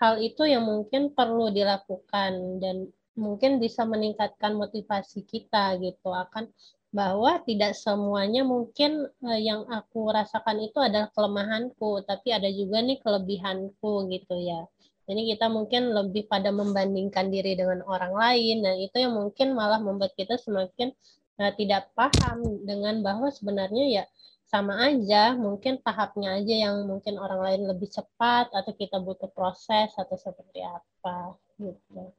hal 0.00 0.22
itu 0.22 0.48
yang 0.48 0.64
mungkin 0.64 1.12
perlu 1.12 1.52
dilakukan 1.52 2.62
dan 2.62 2.88
mungkin 3.14 3.62
bisa 3.62 3.84
meningkatkan 3.84 4.56
motivasi 4.56 5.28
kita 5.28 5.76
gitu. 5.78 6.08
Akan 6.08 6.48
bahwa 6.94 7.42
tidak 7.42 7.74
semuanya 7.74 8.46
mungkin 8.46 9.10
uh, 9.26 9.40
yang 9.42 9.66
aku 9.66 10.14
rasakan 10.14 10.62
itu 10.62 10.78
adalah 10.78 11.10
kelemahanku, 11.10 12.06
tapi 12.06 12.30
ada 12.30 12.46
juga 12.46 12.78
nih 12.86 13.02
kelebihanku 13.02 14.06
gitu 14.14 14.34
ya. 14.38 14.62
Jadi 15.04 15.34
kita 15.34 15.50
mungkin 15.50 15.90
lebih 15.90 16.30
pada 16.30 16.54
membandingkan 16.54 17.28
diri 17.34 17.58
dengan 17.58 17.82
orang 17.84 18.14
lain 18.14 18.62
dan 18.62 18.78
itu 18.78 18.96
yang 19.02 19.12
mungkin 19.12 19.52
malah 19.52 19.82
membuat 19.82 20.14
kita 20.14 20.38
semakin 20.38 20.94
uh, 21.42 21.50
tidak 21.58 21.90
paham 21.98 22.62
dengan 22.62 23.02
bahwa 23.02 23.26
sebenarnya 23.34 23.84
ya 23.90 24.04
sama 24.46 24.86
aja, 24.86 25.34
mungkin 25.34 25.82
tahapnya 25.82 26.38
aja 26.38 26.54
yang 26.70 26.86
mungkin 26.86 27.18
orang 27.18 27.42
lain 27.42 27.62
lebih 27.74 27.90
cepat 27.90 28.54
atau 28.54 28.70
kita 28.70 29.02
butuh 29.02 29.26
proses 29.34 29.90
atau 29.98 30.14
seperti 30.14 30.62
apa 30.62 31.34
gitu. 31.58 32.14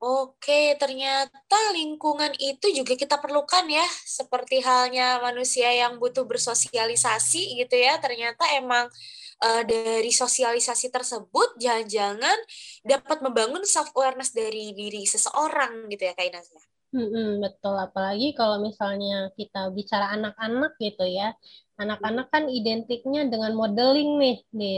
Oke, 0.00 0.80
ternyata 0.80 1.58
lingkungan 1.76 2.32
itu 2.40 2.72
juga 2.72 2.96
kita 2.96 3.20
perlukan 3.20 3.68
ya, 3.68 3.84
seperti 4.08 4.64
halnya 4.64 5.20
manusia 5.20 5.68
yang 5.76 6.00
butuh 6.00 6.24
bersosialisasi 6.24 7.60
gitu 7.60 7.76
ya. 7.76 8.00
Ternyata 8.00 8.48
emang 8.56 8.88
uh, 9.44 9.62
dari 9.68 10.08
sosialisasi 10.08 10.88
tersebut 10.88 11.52
jangan-jangan 11.60 12.38
dapat 12.80 13.20
membangun 13.20 13.60
self 13.68 13.92
awareness 13.92 14.32
dari 14.32 14.72
diri 14.72 15.04
seseorang 15.04 15.92
gitu 15.92 16.08
ya, 16.08 16.16
Kak 16.16 16.32
Inas 16.32 16.48
ya. 16.48 16.64
Hmm, 16.96 17.44
betul, 17.44 17.76
apalagi 17.76 18.32
kalau 18.32 18.56
misalnya 18.64 19.28
kita 19.36 19.68
bicara 19.68 20.16
anak-anak 20.16 20.80
gitu 20.80 21.04
ya. 21.04 21.36
Anak-anak 21.76 22.32
kan 22.32 22.48
identiknya 22.48 23.28
dengan 23.28 23.52
modeling 23.52 24.16
nih, 24.16 24.36
nih 24.56 24.76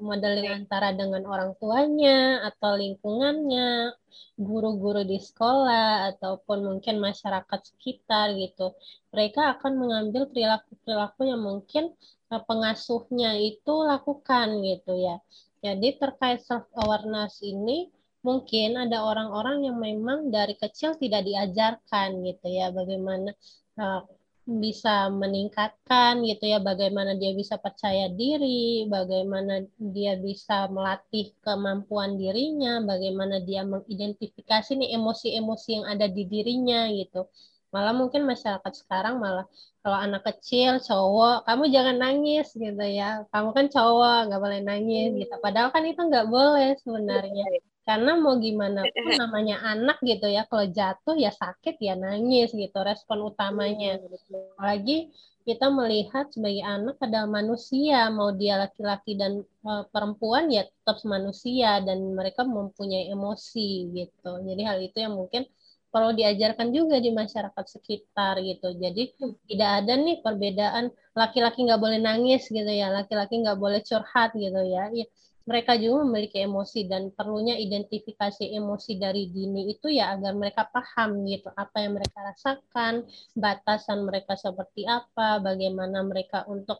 modeling 0.00 0.48
antara 0.64 0.96
dengan 0.96 1.28
orang 1.28 1.52
tuanya 1.60 2.40
atau 2.48 2.72
lingkungannya, 2.80 3.92
guru-guru 4.40 5.04
di 5.04 5.20
sekolah 5.20 6.16
ataupun 6.16 6.58
mungkin 6.64 6.96
masyarakat 7.04 7.60
sekitar 7.68 8.32
gitu. 8.40 8.72
Mereka 9.12 9.60
akan 9.60 9.72
mengambil 9.76 10.22
perilaku-perilaku 10.32 11.20
yang 11.28 11.42
mungkin 11.44 11.84
eh, 12.32 12.42
pengasuhnya 12.48 13.36
itu 13.36 13.74
lakukan 13.84 14.64
gitu 14.64 14.92
ya. 14.96 15.20
Jadi 15.60 15.88
terkait 16.00 16.40
self 16.48 16.64
awareness 16.72 17.44
ini 17.44 17.92
mungkin 18.22 18.78
ada 18.78 19.04
orang-orang 19.04 19.68
yang 19.68 19.76
memang 19.78 20.32
dari 20.32 20.54
kecil 20.58 20.98
tidak 20.98 21.22
diajarkan 21.28 22.18
gitu 22.26 22.46
ya 22.50 22.66
bagaimana 22.74 23.30
uh, 23.78 24.02
bisa 24.48 25.12
meningkatkan 25.12 26.24
gitu 26.24 26.44
ya 26.52 26.58
bagaimana 26.64 27.12
dia 27.20 27.36
bisa 27.36 27.60
percaya 27.60 28.08
diri, 28.08 28.88
bagaimana 28.88 29.52
dia 29.76 30.16
bisa 30.16 30.54
melatih 30.72 31.36
kemampuan 31.44 32.16
dirinya, 32.16 32.80
bagaimana 32.90 33.44
dia 33.44 33.60
mengidentifikasi 33.68 34.70
nih 34.80 34.96
emosi-emosi 34.96 35.68
yang 35.76 35.86
ada 35.92 36.06
di 36.08 36.24
dirinya 36.32 36.88
gitu. 36.88 37.28
Malah 37.74 37.92
mungkin 38.00 38.24
masyarakat 38.24 38.72
sekarang 38.80 39.20
malah 39.20 39.44
kalau 39.84 39.98
anak 40.00 40.24
kecil 40.24 40.80
cowok 40.80 41.44
kamu 41.44 41.64
jangan 41.68 41.96
nangis 42.00 42.46
gitu 42.56 42.84
ya. 42.98 43.28
Kamu 43.28 43.48
kan 43.52 43.66
cowok 43.68 44.32
nggak 44.32 44.40
boleh 44.44 44.60
nangis 44.64 45.08
gitu. 45.20 45.34
Padahal 45.44 45.68
kan 45.74 45.84
itu 45.84 46.00
nggak 46.08 46.26
boleh 46.32 46.68
sebenarnya 46.80 47.44
karena 47.88 48.20
mau 48.20 48.36
gimana 48.36 48.84
pun 48.84 49.16
namanya 49.16 49.64
anak 49.64 49.96
gitu 50.04 50.28
ya 50.28 50.44
kalau 50.44 50.68
jatuh 50.68 51.16
ya 51.16 51.32
sakit 51.32 51.80
ya 51.80 51.96
nangis 51.96 52.52
gitu 52.52 52.78
respon 52.84 53.32
utamanya. 53.32 53.96
Iya, 53.96 54.44
apalagi 54.52 55.08
kita 55.48 55.72
melihat 55.72 56.28
sebagai 56.28 56.60
anak 56.60 57.00
adalah 57.00 57.24
manusia 57.24 58.12
mau 58.12 58.28
dia 58.36 58.60
laki-laki 58.60 59.16
dan 59.16 59.40
uh, 59.64 59.88
perempuan 59.88 60.52
ya 60.52 60.68
tetap 60.68 61.00
manusia 61.08 61.80
dan 61.80 62.12
mereka 62.12 62.44
mempunyai 62.44 63.08
emosi 63.08 63.88
gitu. 63.96 64.36
Jadi 64.44 64.62
hal 64.68 64.84
itu 64.84 65.00
yang 65.00 65.16
mungkin 65.16 65.48
perlu 65.88 66.12
diajarkan 66.12 66.68
juga 66.68 67.00
di 67.00 67.08
masyarakat 67.08 67.64
sekitar 67.64 68.44
gitu. 68.44 68.76
Jadi 68.76 69.16
tidak 69.48 69.70
ada 69.80 69.96
nih 69.96 70.20
perbedaan 70.20 70.92
laki-laki 71.16 71.64
nggak 71.64 71.80
boleh 71.80 71.96
nangis 72.04 72.52
gitu 72.52 72.68
ya 72.68 72.92
laki-laki 72.92 73.40
nggak 73.40 73.56
boleh 73.56 73.80
curhat 73.80 74.36
gitu 74.36 74.60
ya, 74.68 74.92
ya 74.92 75.08
mereka 75.48 75.72
juga 75.82 75.96
memiliki 76.04 76.38
emosi 76.48 76.80
dan 76.92 77.02
perlunya 77.16 77.56
identifikasi 77.56 78.44
emosi 78.60 78.92
dari 79.04 79.22
dini 79.34 79.72
itu 79.72 79.86
ya 79.98 80.04
agar 80.14 80.32
mereka 80.36 80.62
paham 80.74 81.10
gitu 81.24 81.48
apa 81.56 81.76
yang 81.82 81.92
mereka 81.98 82.18
rasakan, 82.30 82.94
batasan 83.32 83.98
mereka 84.08 84.36
seperti 84.36 84.84
apa, 84.84 85.40
bagaimana 85.48 85.98
mereka 86.10 86.44
untuk 86.54 86.78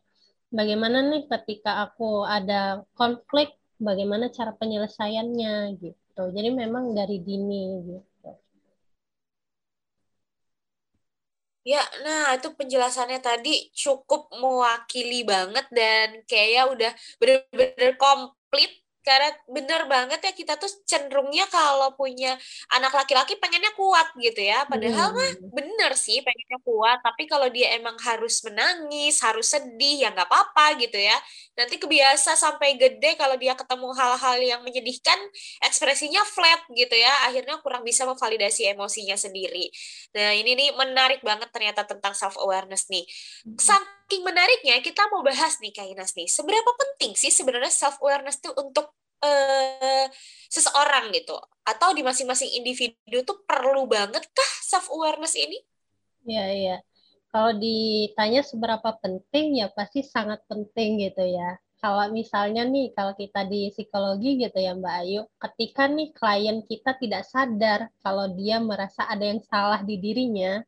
bagaimana 0.52 0.98
nih 1.10 1.22
ketika 1.32 1.70
aku 1.88 2.28
ada 2.28 2.84
konflik, 2.92 3.56
bagaimana 3.80 4.28
cara 4.36 4.52
penyelesaiannya 4.60 5.54
gitu. 5.80 6.22
Jadi 6.36 6.48
memang 6.52 6.92
dari 6.98 7.16
dini 7.24 7.64
gitu. 7.88 8.30
Ya, 11.68 11.84
nah 12.04 12.32
itu 12.32 12.48
penjelasannya 12.56 13.20
tadi 13.20 13.68
cukup 13.76 14.32
mewakili 14.40 15.20
banget 15.28 15.66
dan 15.68 16.24
kayaknya 16.24 16.62
udah 16.72 16.92
bener-bener 17.20 17.92
komplit 18.00 18.37
pelit 18.50 18.87
karena 19.08 19.32
bener 19.48 19.88
banget 19.88 20.20
ya 20.20 20.32
kita 20.36 20.60
tuh 20.60 20.68
cenderungnya 20.84 21.48
kalau 21.48 21.96
punya 21.96 22.36
anak 22.76 22.92
laki-laki 22.92 23.40
pengennya 23.40 23.72
kuat 23.72 24.12
gitu 24.20 24.44
ya. 24.44 24.68
Padahal 24.68 25.16
mah 25.16 25.32
hmm. 25.32 25.48
bener 25.48 25.96
sih 25.96 26.20
pengennya 26.20 26.60
kuat. 26.60 27.00
Tapi 27.00 27.24
kalau 27.24 27.48
dia 27.48 27.72
emang 27.80 27.96
harus 28.04 28.44
menangis 28.44 29.24
harus 29.24 29.48
sedih 29.48 30.04
ya 30.04 30.12
nggak 30.12 30.28
apa-apa 30.28 30.76
gitu 30.84 31.00
ya. 31.00 31.16
Nanti 31.56 31.80
kebiasa 31.80 32.36
sampai 32.36 32.76
gede 32.76 33.16
kalau 33.16 33.40
dia 33.40 33.56
ketemu 33.56 33.88
hal-hal 33.96 34.36
yang 34.44 34.60
menyedihkan 34.60 35.16
ekspresinya 35.64 36.20
flat 36.28 36.68
gitu 36.76 36.92
ya. 36.92 37.32
Akhirnya 37.32 37.56
kurang 37.64 37.88
bisa 37.88 38.04
memvalidasi 38.04 38.68
emosinya 38.76 39.16
sendiri. 39.16 39.72
Nah 40.12 40.36
ini 40.36 40.52
nih 40.52 40.68
menarik 40.76 41.24
banget 41.24 41.48
ternyata 41.48 41.88
tentang 41.88 42.12
self 42.12 42.36
awareness 42.36 42.92
nih. 42.92 43.08
Hmm. 43.48 43.56
saking 43.56 44.24
menariknya 44.26 44.80
kita 44.84 45.08
mau 45.08 45.24
bahas 45.24 45.56
nih 45.60 45.72
Kak 45.72 45.86
Inas 45.88 46.12
nih 46.16 46.26
seberapa 46.26 46.70
penting 46.74 47.14
sih 47.14 47.30
sebenarnya 47.30 47.70
self 47.70 48.00
awareness 48.02 48.40
tuh 48.40 48.52
untuk 48.56 48.97
uh, 49.22 50.06
seseorang 50.48 51.12
gitu 51.12 51.36
atau 51.66 51.92
di 51.92 52.00
masing-masing 52.00 52.48
individu 52.56 53.22
tuh 53.22 53.44
perlu 53.44 53.84
banget 53.84 54.24
kah 54.32 54.52
self 54.64 54.88
awareness 54.88 55.36
ini? 55.36 55.58
Iya 56.24 56.46
iya. 56.52 56.76
Kalau 57.28 57.52
ditanya 57.52 58.40
seberapa 58.40 58.96
penting 59.04 59.60
ya 59.60 59.68
pasti 59.68 60.00
sangat 60.00 60.40
penting 60.48 61.04
gitu 61.04 61.24
ya. 61.28 61.60
Kalau 61.78 62.10
misalnya 62.10 62.66
nih 62.66 62.90
kalau 62.90 63.14
kita 63.14 63.46
di 63.46 63.70
psikologi 63.70 64.34
gitu 64.42 64.58
ya 64.58 64.74
Mbak 64.74 64.94
Ayu, 65.04 65.22
ketika 65.38 65.86
nih 65.86 66.10
klien 66.10 66.58
kita 66.66 66.98
tidak 66.98 67.22
sadar 67.22 67.86
kalau 68.02 68.26
dia 68.34 68.58
merasa 68.58 69.06
ada 69.06 69.22
yang 69.22 69.38
salah 69.46 69.78
di 69.86 69.94
dirinya, 69.94 70.58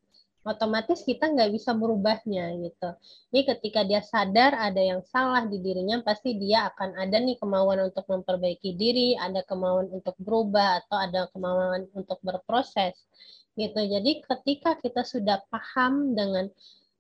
otomatis 0.41 1.05
kita 1.05 1.29
nggak 1.29 1.53
bisa 1.53 1.77
merubahnya 1.77 2.57
gitu. 2.65 2.89
Ini 3.33 3.41
ketika 3.45 3.85
dia 3.85 4.01
sadar 4.01 4.57
ada 4.57 4.81
yang 4.81 5.05
salah 5.05 5.45
di 5.45 5.61
dirinya, 5.61 6.01
pasti 6.01 6.37
dia 6.41 6.73
akan 6.73 6.97
ada 6.97 7.21
nih 7.21 7.37
kemauan 7.37 7.93
untuk 7.93 8.09
memperbaiki 8.09 8.73
diri, 8.77 9.17
ada 9.21 9.45
kemauan 9.45 9.93
untuk 9.93 10.17
berubah 10.17 10.85
atau 10.85 10.97
ada 10.97 11.29
kemauan 11.37 11.93
untuk 11.93 12.17
berproses 12.25 12.97
gitu. 13.59 13.81
Jadi 13.81 14.25
ketika 14.25 14.81
kita 14.81 15.05
sudah 15.05 15.45
paham 15.53 16.17
dengan 16.17 16.49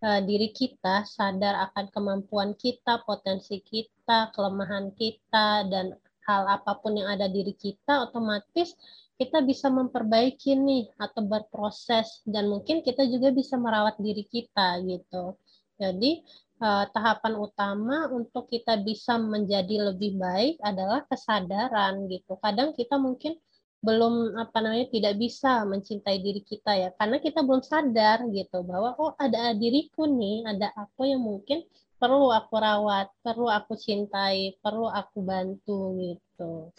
uh, 0.05 0.21
diri 0.21 0.53
kita, 0.53 1.09
sadar 1.09 1.73
akan 1.73 1.89
kemampuan 1.89 2.53
kita, 2.61 3.01
potensi 3.09 3.65
kita, 3.65 4.37
kelemahan 4.37 4.93
kita 4.93 5.65
dan 5.73 5.97
hal 6.29 6.45
apa 6.45 6.77
pun 6.79 6.93
yang 7.01 7.09
ada 7.09 7.27
diri 7.27 7.57
kita, 7.57 8.05
otomatis 8.05 8.77
kita 9.21 9.45
bisa 9.45 9.69
memperbaiki 9.69 10.57
nih 10.57 10.89
atau 10.97 11.21
berproses 11.29 12.25
dan 12.25 12.49
mungkin 12.49 12.81
kita 12.81 13.05
juga 13.05 13.29
bisa 13.29 13.61
merawat 13.61 14.01
diri 14.01 14.25
kita 14.25 14.81
gitu. 14.89 15.37
Jadi 15.77 16.25
uh, 16.65 16.89
tahapan 16.89 17.37
utama 17.37 18.09
untuk 18.09 18.49
kita 18.49 18.81
bisa 18.81 19.21
menjadi 19.21 19.93
lebih 19.93 20.17
baik 20.17 20.57
adalah 20.65 21.05
kesadaran 21.05 22.09
gitu. 22.09 22.41
Kadang 22.41 22.73
kita 22.73 22.97
mungkin 22.97 23.37
belum 23.85 24.41
apa 24.41 24.57
namanya 24.61 24.89
tidak 24.89 25.17
bisa 25.17 25.65
mencintai 25.65 26.21
diri 26.21 26.45
kita 26.45 26.77
ya 26.77 26.89
karena 27.01 27.17
kita 27.17 27.41
belum 27.41 27.65
sadar 27.65 28.29
gitu 28.29 28.61
bahwa 28.65 28.93
oh 28.97 29.13
ada 29.21 29.53
diriku 29.53 30.09
nih, 30.09 30.49
ada 30.49 30.73
aku 30.81 31.09
yang 31.09 31.21
mungkin 31.21 31.65
perlu 32.01 32.33
aku 32.33 32.57
rawat, 32.57 33.13
perlu 33.21 33.53
aku 33.53 33.77
cintai, 33.77 34.57
perlu 34.65 34.89
aku 34.89 35.21
bantu 35.21 35.97
gitu. 36.01 36.73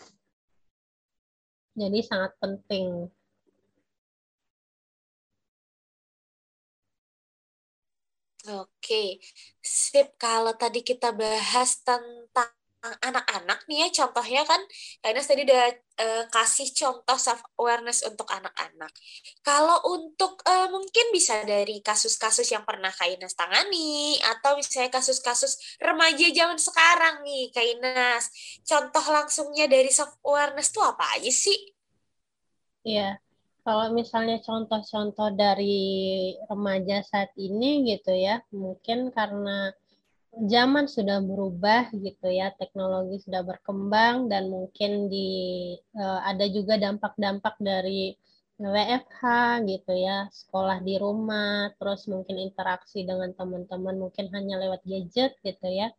Jadi 1.79 1.99
sangat 2.09 2.31
penting. 2.41 3.11
Oke, 8.49 9.21
sip. 9.61 10.07
Kalau 10.17 10.53
tadi 10.61 10.81
kita 10.89 11.09
bahas 11.13 11.69
tentang 11.85 12.49
anak-anak 12.81 13.69
nih 13.69 13.85
ya 13.85 13.87
contohnya 14.03 14.41
kan 14.41 14.57
Kainas 15.05 15.29
tadi 15.29 15.45
udah 15.45 15.69
uh, 16.01 16.23
kasih 16.33 16.73
contoh 16.73 17.17
self 17.17 17.45
awareness 17.61 18.01
untuk 18.01 18.25
anak-anak. 18.25 18.89
Kalau 19.45 19.77
untuk 19.93 20.41
uh, 20.49 20.67
mungkin 20.73 21.13
bisa 21.13 21.45
dari 21.45 21.85
kasus-kasus 21.85 22.49
yang 22.49 22.65
pernah 22.65 22.89
Kainas 22.89 23.37
tangani 23.37 24.17
atau 24.21 24.57
misalnya 24.57 24.89
kasus-kasus 24.89 25.77
remaja 25.77 26.25
zaman 26.33 26.57
sekarang 26.57 27.15
nih 27.21 27.53
Kainas. 27.53 28.33
Contoh 28.65 29.05
langsungnya 29.13 29.69
dari 29.69 29.93
self 29.93 30.17
awareness 30.25 30.73
tuh 30.73 30.81
apa 30.81 31.21
aja 31.21 31.29
sih? 31.29 31.57
Iya. 32.81 33.21
Kalau 33.61 33.93
misalnya 33.93 34.41
contoh-contoh 34.41 35.37
dari 35.37 36.33
remaja 36.49 37.05
saat 37.05 37.29
ini 37.37 37.85
gitu 37.85 38.09
ya, 38.09 38.41
mungkin 38.49 39.13
karena 39.13 39.69
zaman 40.31 40.87
sudah 40.87 41.19
berubah 41.19 41.91
gitu 41.91 42.31
ya, 42.31 42.55
teknologi 42.55 43.19
sudah 43.19 43.43
berkembang 43.43 44.31
dan 44.31 44.47
mungkin 44.47 45.11
di 45.11 45.75
uh, 45.99 46.23
ada 46.23 46.47
juga 46.47 46.79
dampak-dampak 46.79 47.59
dari 47.59 48.15
WFH 48.61 49.21
gitu 49.67 49.93
ya, 49.97 50.29
sekolah 50.31 50.79
di 50.85 50.95
rumah, 50.95 51.73
terus 51.75 52.05
mungkin 52.07 52.37
interaksi 52.39 53.03
dengan 53.03 53.33
teman-teman 53.35 53.97
mungkin 53.97 54.29
hanya 54.31 54.61
lewat 54.61 54.85
gadget 54.87 55.35
gitu 55.43 55.67
ya. 55.67 55.91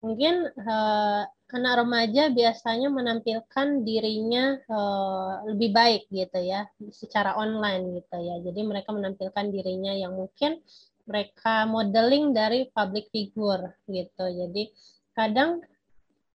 Mungkin 0.00 0.48
uh, 0.56 1.24
anak 1.50 1.74
remaja 1.84 2.30
biasanya 2.30 2.88
menampilkan 2.88 3.84
dirinya 3.84 4.56
uh, 4.70 5.44
lebih 5.50 5.74
baik 5.74 6.02
gitu 6.12 6.38
ya, 6.38 6.70
secara 6.94 7.34
online 7.34 7.98
gitu 7.98 8.16
ya. 8.16 8.38
Jadi 8.44 8.60
mereka 8.62 8.94
menampilkan 8.94 9.46
dirinya 9.50 9.92
yang 9.96 10.14
mungkin 10.14 10.62
mereka 11.10 11.66
modeling 11.66 12.30
dari 12.30 12.70
public 12.70 13.10
figure 13.10 13.74
gitu. 13.90 14.24
Jadi 14.30 14.70
kadang 15.10 15.58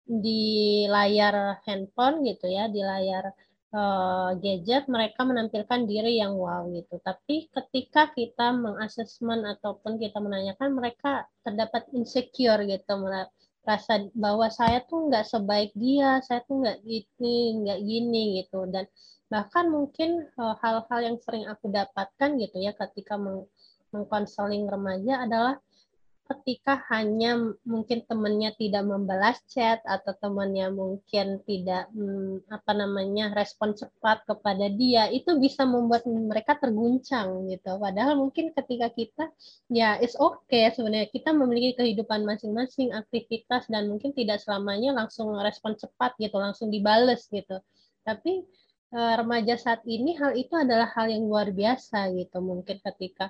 di 0.04 0.84
layar 0.92 1.64
handphone 1.64 2.28
gitu 2.28 2.52
ya, 2.52 2.68
di 2.68 2.84
layar 2.84 3.32
uh, 3.72 4.36
gadget 4.38 4.86
mereka 4.92 5.24
menampilkan 5.24 5.88
diri 5.88 6.20
yang 6.20 6.36
wow 6.36 6.68
gitu. 6.72 7.00
Tapi 7.00 7.48
ketika 7.50 8.12
kita 8.12 8.52
mengasesmen 8.56 9.48
ataupun 9.58 9.96
kita 9.96 10.20
menanyakan 10.20 10.78
mereka 10.78 11.26
terdapat 11.42 11.88
insecure 11.96 12.64
gitu, 12.68 12.94
merasa 13.00 14.06
bahwa 14.14 14.52
saya 14.54 14.84
tuh 14.86 15.10
nggak 15.10 15.26
sebaik 15.26 15.72
dia, 15.74 16.22
saya 16.22 16.46
tuh 16.46 16.62
nggak 16.62 16.84
gini, 16.86 17.66
nggak 17.66 17.80
gini 17.82 18.24
gitu. 18.44 18.68
Dan 18.70 18.86
bahkan 19.26 19.66
mungkin 19.74 20.30
eh, 20.30 20.56
hal-hal 20.62 21.00
yang 21.02 21.18
sering 21.18 21.50
aku 21.50 21.74
dapatkan 21.74 22.30
gitu 22.38 22.58
ya 22.62 22.78
ketika 22.78 23.18
mengkonseling 23.96 24.68
remaja 24.68 25.24
adalah 25.24 25.56
ketika 26.26 26.82
hanya 26.90 27.38
mungkin 27.62 28.02
temannya 28.10 28.50
tidak 28.58 28.82
membalas 28.82 29.38
chat 29.46 29.78
atau 29.86 30.10
temannya 30.18 30.74
mungkin 30.74 31.38
tidak 31.46 31.86
hmm, 31.94 32.42
apa 32.50 32.72
namanya 32.74 33.30
respon 33.38 33.78
cepat 33.78 34.26
kepada 34.26 34.66
dia 34.74 35.06
itu 35.14 35.38
bisa 35.38 35.70
membuat 35.70 36.02
mereka 36.10 36.58
terguncang 36.58 37.46
gitu. 37.54 37.78
Padahal 37.78 38.18
mungkin 38.18 38.50
ketika 38.58 38.90
kita 38.90 39.30
ya 39.70 40.02
is 40.02 40.18
okay 40.18 40.74
sebenarnya. 40.74 41.14
Kita 41.14 41.30
memiliki 41.30 41.78
kehidupan 41.78 42.26
masing-masing 42.26 42.90
aktivitas 42.98 43.70
dan 43.70 43.86
mungkin 43.86 44.10
tidak 44.18 44.42
selamanya 44.42 44.98
langsung 44.98 45.30
respon 45.38 45.78
cepat 45.78 46.18
gitu 46.18 46.42
langsung 46.42 46.74
dibales 46.74 47.30
gitu. 47.30 47.62
Tapi 48.02 48.42
eh, 48.98 49.14
remaja 49.14 49.62
saat 49.62 49.86
ini 49.86 50.18
hal 50.18 50.34
itu 50.34 50.58
adalah 50.58 50.90
hal 50.90 51.06
yang 51.06 51.30
luar 51.30 51.54
biasa 51.54 52.10
gitu. 52.18 52.42
Mungkin 52.42 52.82
ketika 52.82 53.30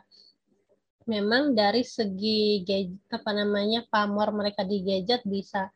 memang 1.05 1.53
dari 1.53 1.85
segi 1.85 2.65
gadget, 2.65 3.01
apa 3.13 3.31
namanya 3.33 3.85
pamor 3.89 4.33
mereka 4.33 4.65
di 4.65 4.81
gadget 4.81 5.21
bisa 5.25 5.69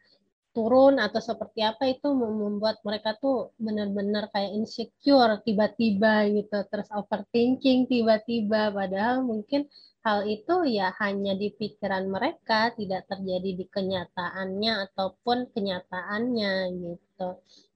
turun 0.50 0.98
atau 0.98 1.22
seperti 1.22 1.62
apa 1.62 1.86
itu 1.88 2.10
membuat 2.10 2.82
mereka 2.82 3.14
tuh 3.22 3.54
benar-benar 3.62 4.34
kayak 4.34 4.58
insecure 4.58 5.38
tiba-tiba 5.46 6.26
gitu 6.34 6.58
terus 6.68 6.90
overthinking 6.90 7.86
tiba-tiba. 7.86 8.74
Padahal 8.74 9.22
mungkin 9.22 9.70
hal 10.02 10.26
itu 10.26 10.66
ya 10.66 10.90
hanya 11.00 11.38
di 11.38 11.54
pikiran 11.54 12.10
mereka 12.10 12.74
tidak 12.74 13.06
terjadi 13.06 13.62
di 13.62 13.66
kenyataannya 13.70 14.90
ataupun 14.90 15.54
kenyataannya 15.54 16.54
gitu. 16.82 17.30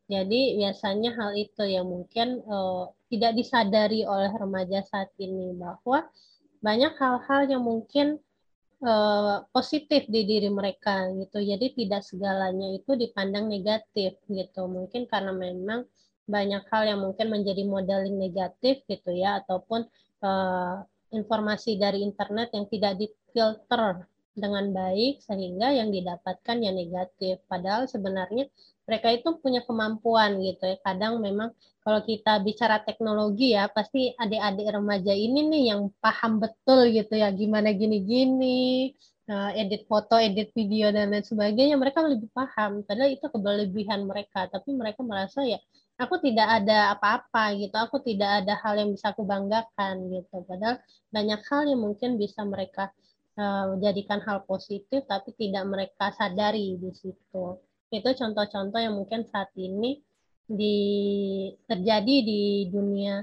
Jadi 0.09 0.59
biasanya 0.59 1.15
hal 1.15 1.31
itu 1.39 1.63
yang 1.63 1.87
mungkin 1.87 2.43
uh, 2.43 2.91
tidak 3.07 3.37
disadari 3.39 4.03
oleh 4.03 4.33
remaja 4.33 4.83
saat 4.83 5.13
ini 5.21 5.55
bahwa 5.55 6.03
banyak 6.63 6.95
hal-hal 6.95 7.41
yang 7.51 7.63
mungkin 7.67 8.23
uh, 8.79 9.43
positif 9.51 10.07
di 10.07 10.23
diri 10.23 10.47
mereka 10.47 11.11
gitu. 11.19 11.43
Jadi 11.43 11.75
tidak 11.75 12.07
segalanya 12.07 12.71
itu 12.71 12.95
dipandang 12.95 13.51
negatif 13.51 14.15
gitu. 14.31 14.61
Mungkin 14.71 15.11
karena 15.11 15.35
memang 15.35 15.83
banyak 16.23 16.63
hal 16.71 16.83
yang 16.87 17.03
mungkin 17.03 17.27
menjadi 17.27 17.67
modeling 17.67 18.15
negatif 18.15 18.79
gitu 18.87 19.11
ya 19.11 19.43
ataupun 19.43 19.83
uh, 20.23 20.79
informasi 21.11 21.75
dari 21.75 21.99
internet 21.99 22.55
yang 22.55 22.65
tidak 22.71 22.95
difilter 22.95 24.07
dengan 24.33 24.71
baik 24.73 25.21
sehingga 25.21 25.75
yang 25.75 25.91
didapatkan 25.91 26.57
yang 26.63 26.73
negatif. 26.79 27.43
Padahal 27.45 27.85
sebenarnya 27.85 28.47
mereka 28.83 29.07
itu 29.11 29.29
punya 29.39 29.61
kemampuan 29.63 30.39
gitu 30.43 30.63
ya. 30.67 30.77
Kadang 30.83 31.23
memang 31.23 31.55
kalau 31.83 31.99
kita 32.03 32.39
bicara 32.43 32.79
teknologi 32.83 33.55
ya 33.55 33.67
pasti 33.67 34.15
adik-adik 34.15 34.67
remaja 34.71 35.11
ini 35.11 35.39
nih 35.51 35.63
yang 35.75 35.81
paham 35.99 36.39
betul 36.39 36.87
gitu 36.91 37.19
ya 37.19 37.27
gimana 37.35 37.75
gini-gini 37.75 38.91
eh, 39.27 39.51
edit 39.59 39.83
foto, 39.87 40.15
edit 40.19 40.51
video 40.55 40.91
dan 40.95 41.11
lain 41.11 41.23
sebagainya 41.23 41.75
mereka 41.79 42.03
lebih 42.03 42.31
paham. 42.31 42.83
Padahal 42.87 43.11
itu 43.11 43.25
kelebihan 43.27 44.07
mereka, 44.07 44.47
tapi 44.51 44.75
mereka 44.75 45.03
merasa 45.03 45.43
ya 45.43 45.59
aku 45.99 46.19
tidak 46.19 46.47
ada 46.63 46.95
apa-apa 46.97 47.53
gitu, 47.59 47.75
aku 47.77 48.01
tidak 48.01 48.43
ada 48.43 48.57
hal 48.59 48.73
yang 48.79 48.89
bisa 48.91 49.13
aku 49.13 49.23
banggakan 49.23 50.09
gitu. 50.11 50.35
Padahal 50.47 50.81
banyak 51.13 51.41
hal 51.47 51.61
yang 51.69 51.81
mungkin 51.81 52.17
bisa 52.17 52.41
mereka 52.43 52.89
uh, 53.37 53.77
jadikan 53.79 54.19
hal 54.25 54.43
positif, 54.43 55.05
tapi 55.05 55.31
tidak 55.37 55.63
mereka 55.69 56.11
sadari 56.15 56.79
di 56.81 56.91
situ. 56.95 57.59
Itu 57.93 58.09
contoh-contoh 58.17 58.79
yang 58.81 58.97
mungkin 58.97 59.29
saat 59.29 59.53
ini 59.53 60.01
di 60.43 60.77
terjadi 61.69 62.15
di 62.25 62.67
dunia 62.73 63.21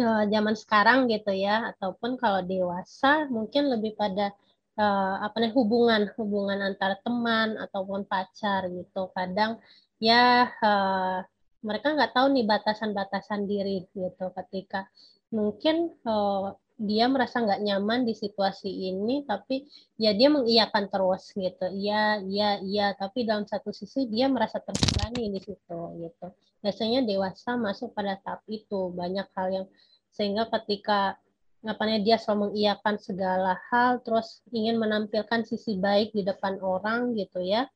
uh, 0.00 0.24
zaman 0.24 0.56
sekarang 0.56 1.04
gitu 1.12 1.36
ya, 1.36 1.68
ataupun 1.76 2.16
kalau 2.16 2.40
dewasa 2.40 3.28
mungkin 3.28 3.68
lebih 3.68 3.92
pada 3.92 4.32
uh, 4.80 5.20
apa 5.20 5.36
nih 5.44 5.52
hubungan 5.52 6.08
hubungan 6.16 6.64
antara 6.64 6.96
teman 7.04 7.60
ataupun 7.60 8.08
pacar 8.08 8.72
gitu. 8.72 9.12
Kadang 9.12 9.60
ya 10.00 10.48
uh, 10.64 11.20
mereka 11.60 11.92
nggak 11.92 12.16
tahu 12.16 12.26
nih 12.32 12.46
batasan-batasan 12.48 13.44
diri 13.44 13.84
gitu 13.92 14.32
ketika 14.32 14.88
mungkin 15.28 15.92
uh, 16.08 16.56
dia 16.78 17.10
merasa 17.10 17.42
nggak 17.42 17.66
nyaman 17.66 18.06
di 18.06 18.14
situasi 18.14 18.70
ini 18.70 19.26
tapi 19.26 19.66
ya 19.98 20.14
dia 20.14 20.30
mengiyakan 20.30 20.86
terus 20.86 21.34
gitu. 21.34 21.66
Iya 21.66 22.22
iya 22.22 22.50
iya. 22.62 22.86
Tapi 22.94 23.26
dalam 23.26 23.44
satu 23.50 23.74
sisi 23.74 24.06
dia 24.06 24.30
merasa 24.30 24.62
terbebani 24.62 25.34
di 25.34 25.40
situ 25.42 25.80
gitu. 25.98 26.26
Biasanya 26.62 27.02
dewasa 27.02 27.58
masuk 27.58 27.90
pada 27.98 28.14
tahap 28.22 28.46
itu. 28.46 28.94
Banyak 28.94 29.26
hal 29.34 29.48
yang 29.50 29.66
sehingga 30.14 30.46
ketika 30.54 31.18
ngapain 31.66 32.06
dia 32.06 32.14
selalu 32.14 32.54
mengiyakan 32.54 32.94
segala 33.02 33.58
hal 33.74 33.98
terus 34.06 34.46
ingin 34.54 34.78
menampilkan 34.78 35.42
sisi 35.42 35.74
baik 35.82 36.14
di 36.14 36.22
depan 36.22 36.62
orang 36.62 37.18
gitu 37.18 37.42
ya. 37.42 37.66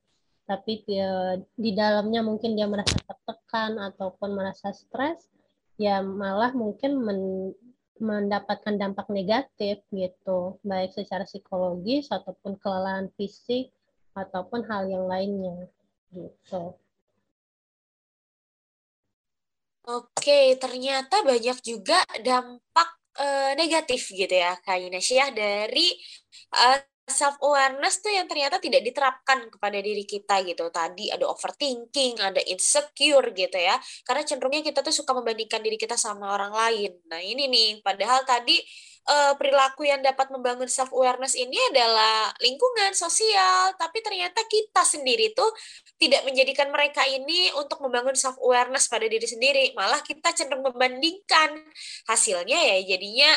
Tapi 0.47 0.87
dia, 0.87 1.39
di 1.55 1.71
dalamnya 1.75 2.23
mungkin 2.23 2.55
dia 2.59 2.67
merasa 2.67 2.99
tertekan 3.03 3.79
ataupun 3.79 4.35
merasa 4.35 4.75
stres, 4.75 5.31
ya 5.79 6.03
malah 6.03 6.51
mungkin 6.51 6.99
men, 6.99 7.21
mendapatkan 8.01 8.75
dampak 8.79 9.11
negatif 9.13 9.85
gitu, 9.93 10.57
baik 10.65 10.97
secara 10.97 11.29
psikologis 11.29 12.09
ataupun 12.09 12.57
kelelahan 12.57 13.13
fisik 13.19 13.75
ataupun 14.17 14.65
hal 14.69 14.89
yang 14.89 15.05
lainnya 15.09 15.69
gitu. 16.13 16.77
Oke, 19.83 20.55
ternyata 20.63 21.27
banyak 21.27 21.59
juga 21.59 21.99
dampak 22.23 22.89
e, 23.19 23.27
negatif 23.59 24.15
gitu 24.15 24.31
ya, 24.31 24.55
Kak 24.63 24.79
Inasyah, 24.79 25.35
dari 25.35 25.91
e, 26.55 26.67
self 27.03 27.35
awareness 27.43 27.99
tuh 27.99 28.15
yang 28.15 28.31
ternyata 28.31 28.63
tidak 28.63 28.87
diterapkan 28.87 29.51
kepada 29.51 29.79
diri 29.83 30.07
kita 30.07 30.43
gitu. 30.47 30.71
Tadi 30.71 31.11
ada 31.11 31.27
overthinking, 31.27 32.23
ada 32.23 32.39
insecure 32.47 33.35
gitu 33.35 33.59
ya. 33.59 33.75
Karena 34.07 34.23
cenderungnya 34.23 34.63
kita 34.63 34.81
tuh 34.87 34.95
suka 34.95 35.11
membandingkan 35.15 35.61
diri 35.61 35.75
kita 35.79 35.99
sama 35.99 36.31
orang 36.35 36.55
lain. 36.55 36.93
Nah, 37.11 37.19
ini 37.19 37.51
nih 37.51 37.69
padahal 37.83 38.23
tadi 38.23 38.59
uh, 39.09 39.35
perilaku 39.35 39.87
yang 39.89 40.01
dapat 40.03 40.31
membangun 40.31 40.71
self 40.71 40.91
awareness 40.95 41.35
ini 41.35 41.59
adalah 41.75 42.31
lingkungan 42.39 42.95
sosial, 42.95 43.75
tapi 43.79 43.99
ternyata 44.05 44.43
kita 44.47 44.83
sendiri 44.87 45.35
tuh 45.35 45.49
tidak 45.99 46.23
menjadikan 46.27 46.71
mereka 46.71 47.03
ini 47.07 47.51
untuk 47.59 47.83
membangun 47.83 48.15
self 48.15 48.39
awareness 48.39 48.87
pada 48.87 49.07
diri 49.07 49.27
sendiri, 49.27 49.75
malah 49.75 50.03
kita 50.03 50.31
cenderung 50.35 50.67
membandingkan 50.67 51.59
hasilnya 52.07 52.59
ya 52.59 52.77
jadinya 52.95 53.31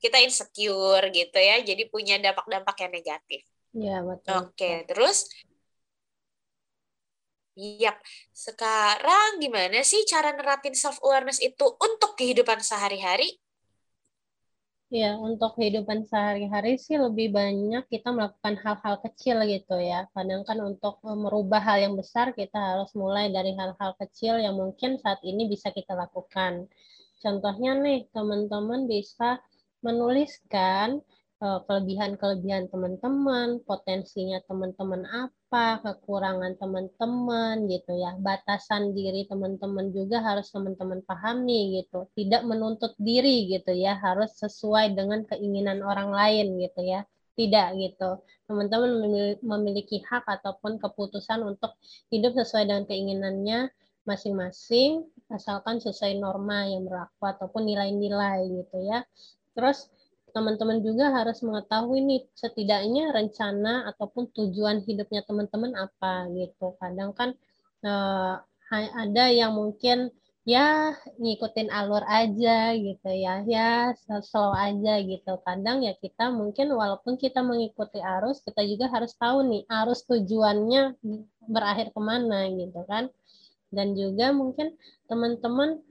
kita 0.00 0.20
insecure 0.24 1.04
gitu 1.12 1.38
ya, 1.38 1.60
jadi 1.60 1.82
punya 1.88 2.16
dampak-dampak 2.20 2.76
yang 2.86 2.92
negatif. 2.92 3.40
Iya, 3.70 3.96
betul. 4.02 4.50
Oke, 4.50 4.72
terus 4.88 5.30
Yap, 7.60 8.00
sekarang 8.32 9.36
gimana 9.36 9.84
sih 9.84 10.00
cara 10.08 10.32
nerapin 10.32 10.72
self 10.72 10.96
awareness 11.04 11.42
itu 11.44 11.66
untuk 11.76 12.16
kehidupan 12.16 12.62
sehari-hari? 12.64 13.36
Ya, 14.90 15.14
untuk 15.14 15.54
kehidupan 15.54 16.02
sehari-hari 16.10 16.74
sih 16.74 16.98
lebih 16.98 17.30
banyak 17.30 17.86
kita 17.86 18.10
melakukan 18.10 18.58
hal-hal 18.58 18.98
kecil 19.06 19.38
gitu 19.46 19.78
ya. 19.78 20.10
Kadang 20.10 20.42
kan 20.42 20.58
untuk 20.58 20.98
eh, 21.06 21.14
merubah 21.14 21.62
hal 21.62 21.78
yang 21.86 21.94
besar 21.94 22.34
kita 22.34 22.58
harus 22.58 22.90
mulai 22.98 23.30
dari 23.30 23.54
hal-hal 23.54 23.94
kecil 24.02 24.42
yang 24.42 24.58
mungkin 24.58 24.98
saat 24.98 25.22
ini 25.22 25.46
bisa 25.46 25.70
kita 25.70 25.94
lakukan. 25.94 26.66
Contohnya 27.22 27.78
nih, 27.78 28.10
teman-teman 28.10 28.90
bisa 28.90 29.38
menuliskan 29.86 30.98
kelebihan-kelebihan 31.40 32.68
teman-teman, 32.68 33.64
potensinya 33.64 34.44
teman-teman 34.44 35.08
apa, 35.08 35.80
kekurangan 35.80 36.60
teman-teman 36.60 37.64
gitu 37.64 37.96
ya. 37.96 38.12
Batasan 38.20 38.92
diri 38.92 39.24
teman-teman 39.24 39.88
juga 39.88 40.20
harus 40.20 40.52
teman-teman 40.52 41.00
pahami 41.08 41.80
gitu. 41.80 42.12
Tidak 42.12 42.44
menuntut 42.44 42.92
diri 43.00 43.48
gitu 43.48 43.72
ya, 43.72 43.96
harus 43.96 44.36
sesuai 44.36 44.92
dengan 44.92 45.24
keinginan 45.24 45.80
orang 45.80 46.12
lain 46.12 46.60
gitu 46.60 46.84
ya. 46.84 47.08
Tidak 47.32 47.68
gitu. 47.80 48.20
Teman-teman 48.44 49.00
memiliki 49.40 50.04
hak 50.04 50.28
ataupun 50.28 50.76
keputusan 50.76 51.40
untuk 51.40 51.72
hidup 52.12 52.36
sesuai 52.36 52.68
dengan 52.68 52.84
keinginannya 52.84 53.72
masing-masing 54.04 55.08
asalkan 55.32 55.80
sesuai 55.80 56.20
norma 56.20 56.68
yang 56.68 56.84
berlaku 56.84 57.22
ataupun 57.24 57.64
nilai-nilai 57.64 58.44
gitu 58.44 58.76
ya. 58.84 59.06
Terus 59.56 59.88
teman-teman 60.30 60.80
juga 60.80 61.12
harus 61.12 61.42
mengetahui 61.42 62.00
nih 62.02 62.20
setidaknya 62.32 63.12
rencana 63.12 63.90
ataupun 63.90 64.30
tujuan 64.32 64.82
hidupnya 64.86 65.22
teman-teman 65.26 65.74
apa 65.76 66.30
gitu. 66.32 66.74
Kadang 66.80 67.10
kan 67.12 67.34
uh, 67.84 68.40
ada 68.70 69.24
yang 69.34 69.52
mungkin 69.54 70.14
ya 70.46 70.94
ngikutin 71.20 71.68
alur 71.68 72.00
aja 72.06 72.72
gitu 72.74 73.10
ya. 73.10 73.42
Ya 73.44 73.92
slow 74.22 74.54
aja 74.54 75.02
gitu. 75.02 75.32
Kadang 75.42 75.82
ya 75.82 75.92
kita 75.98 76.30
mungkin 76.30 76.72
walaupun 76.72 77.18
kita 77.18 77.42
mengikuti 77.42 77.98
arus 78.00 78.40
kita 78.46 78.62
juga 78.64 78.88
harus 78.88 79.12
tahu 79.18 79.44
nih 79.46 79.62
arus 79.68 80.06
tujuannya 80.06 80.96
berakhir 81.50 81.92
ke 81.92 82.00
mana 82.00 82.46
gitu 82.54 82.80
kan. 82.86 83.10
Dan 83.70 83.94
juga 83.94 84.34
mungkin 84.34 84.74
teman-teman 85.06 85.78
Eh, 85.78 85.89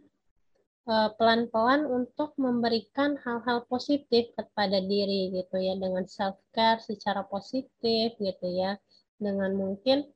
pelan-pelan 0.89 1.85
untuk 1.85 2.33
memberikan 2.41 3.13
hal-hal 3.21 3.61
positif 3.69 4.33
kepada 4.33 4.81
diri 4.81 5.29
gitu 5.29 5.61
ya 5.61 5.77
dengan 5.77 6.09
self 6.09 6.39
care 6.49 6.81
secara 6.81 7.21
positif 7.29 8.17
gitu 8.17 8.47
ya 8.49 8.73
dengan 9.21 9.53
mungkin 9.53 10.09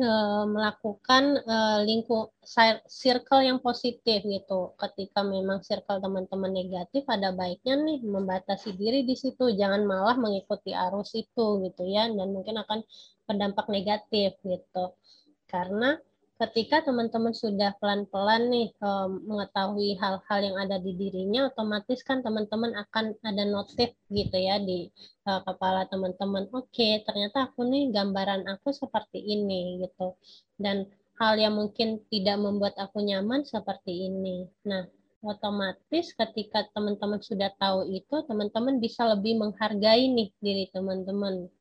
uh, 0.00 0.44
melakukan 0.48 1.44
uh, 1.44 1.78
lingkup 1.84 2.32
circle 2.88 3.42
yang 3.44 3.60
positif 3.60 4.24
gitu. 4.24 4.72
Ketika 4.80 5.20
memang 5.20 5.60
circle 5.60 6.00
teman-teman 6.00 6.52
negatif 6.52 7.04
ada 7.06 7.32
baiknya 7.32 7.76
nih 7.76 8.00
membatasi 8.04 8.74
diri 8.74 9.04
di 9.04 9.14
situ. 9.14 9.52
Jangan 9.52 9.84
malah 9.84 10.16
mengikuti 10.16 10.72
arus 10.72 11.12
itu 11.16 11.60
gitu 11.64 11.82
ya 11.88 12.08
dan 12.08 12.28
mungkin 12.32 12.60
akan 12.60 12.80
berdampak 13.28 13.66
negatif 13.68 14.36
gitu. 14.42 14.84
Karena 15.46 15.98
ketika 16.40 16.80
teman-teman 16.80 17.36
sudah 17.36 17.76
pelan-pelan 17.84 18.48
nih 18.48 18.72
mengetahui 19.28 20.00
hal-hal 20.00 20.40
yang 20.40 20.56
ada 20.56 20.80
di 20.80 20.96
dirinya, 20.96 21.52
otomatis 21.52 22.00
kan 22.00 22.24
teman-teman 22.24 22.72
akan 22.80 23.12
ada 23.20 23.44
notif 23.44 23.92
gitu 24.08 24.36
ya 24.40 24.56
di 24.56 24.88
uh, 25.28 25.44
kepala 25.44 25.84
teman-teman. 25.92 26.48
Oke, 26.56 26.72
okay, 26.72 26.92
ternyata 27.04 27.52
aku 27.52 27.68
nih 27.68 27.92
gambaran 27.92 28.48
aku 28.48 28.72
seperti 28.72 29.20
ini 29.20 29.84
gitu. 29.84 30.16
Dan 30.56 30.88
hal 31.20 31.36
yang 31.36 31.60
mungkin 31.60 32.00
tidak 32.08 32.40
membuat 32.40 32.72
aku 32.80 33.04
nyaman 33.04 33.44
seperti 33.44 34.08
ini. 34.08 34.48
Nah, 34.64 34.88
otomatis 35.20 36.16
ketika 36.16 36.64
teman-teman 36.72 37.20
sudah 37.20 37.52
tahu 37.60 37.84
itu, 37.92 38.16
teman-teman 38.24 38.80
bisa 38.80 39.04
lebih 39.04 39.36
menghargai 39.36 40.08
nih 40.08 40.32
diri 40.40 40.72
teman-teman 40.72 41.52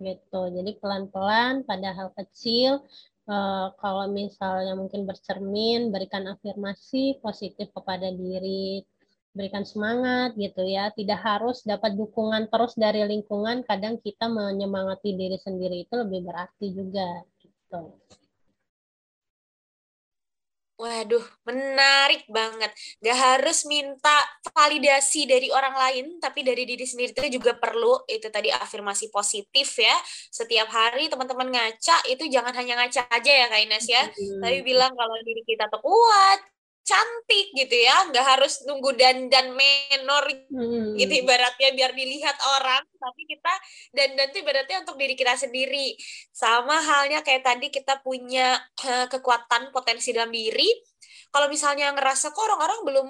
gitu. 0.00 0.40
Jadi 0.50 0.80
pelan-pelan 0.80 1.68
pada 1.68 1.94
hal 1.94 2.08
kecil 2.16 2.82
Uh, 3.22 3.70
kalau 3.78 4.10
misalnya 4.10 4.74
mungkin 4.74 5.06
bercermin, 5.06 5.94
berikan 5.94 6.26
afirmasi 6.26 7.22
positif 7.22 7.70
kepada 7.70 8.10
diri. 8.10 8.82
berikan 9.32 9.64
semangat 9.64 10.36
gitu 10.36 10.60
ya. 10.60 10.92
Tidak 10.92 11.16
harus 11.16 11.64
dapat 11.64 11.96
dukungan 11.96 12.52
terus 12.52 12.76
dari 12.76 13.00
lingkungan, 13.08 13.64
kadang 13.64 13.96
kita 13.96 14.28
menyemangati 14.28 15.16
diri 15.16 15.40
sendiri 15.40 15.88
itu 15.88 15.94
lebih 15.96 16.28
berarti 16.28 16.66
juga 16.76 17.24
gitu. 17.40 17.96
Waduh, 20.82 21.22
menarik 21.46 22.26
banget. 22.26 22.74
Gak 22.98 23.14
harus 23.14 23.62
minta 23.70 24.18
validasi 24.50 25.30
dari 25.30 25.46
orang 25.54 25.78
lain, 25.78 26.18
tapi 26.18 26.42
dari 26.42 26.66
diri 26.66 26.82
sendiri 26.82 27.14
itu 27.14 27.38
juga 27.38 27.54
perlu. 27.54 28.02
Itu 28.10 28.34
tadi 28.34 28.50
afirmasi 28.50 29.06
positif 29.14 29.78
ya. 29.78 29.94
Setiap 30.34 30.66
hari 30.74 31.06
teman-teman 31.06 31.54
ngaca, 31.54 32.10
itu 32.10 32.26
jangan 32.26 32.50
hanya 32.58 32.82
ngaca 32.82 33.06
aja 33.14 33.30
ya 33.30 33.46
Kak 33.46 33.62
Ines 33.62 33.86
ya. 33.86 34.02
Hmm. 34.10 34.42
Tapi 34.42 34.58
bilang 34.66 34.90
kalau 34.98 35.14
diri 35.22 35.46
kita 35.46 35.70
tuh 35.70 35.78
kuat, 35.78 36.40
cantik 36.82 37.54
gitu 37.54 37.76
ya 37.78 38.10
nggak 38.10 38.26
harus 38.26 38.66
nunggu 38.66 38.98
dandan 38.98 39.54
menor 39.54 40.26
hmm. 40.50 40.98
gitu 40.98 41.22
ibaratnya 41.22 41.70
biar 41.78 41.94
dilihat 41.94 42.34
orang 42.58 42.82
tapi 42.98 43.22
kita 43.30 43.52
dandan 43.94 44.28
itu 44.34 44.42
ibaratnya 44.42 44.82
untuk 44.82 44.98
diri 44.98 45.14
kita 45.14 45.38
sendiri 45.38 45.94
sama 46.34 46.74
halnya 46.82 47.22
kayak 47.22 47.46
tadi 47.46 47.70
kita 47.70 48.02
punya 48.02 48.58
uh, 48.82 49.06
kekuatan 49.06 49.70
potensi 49.70 50.10
dalam 50.10 50.34
diri 50.34 50.66
kalau 51.30 51.46
misalnya 51.46 51.94
ngerasa 51.94 52.34
kok 52.34 52.42
orang-orang 52.42 52.80
belum 52.82 53.08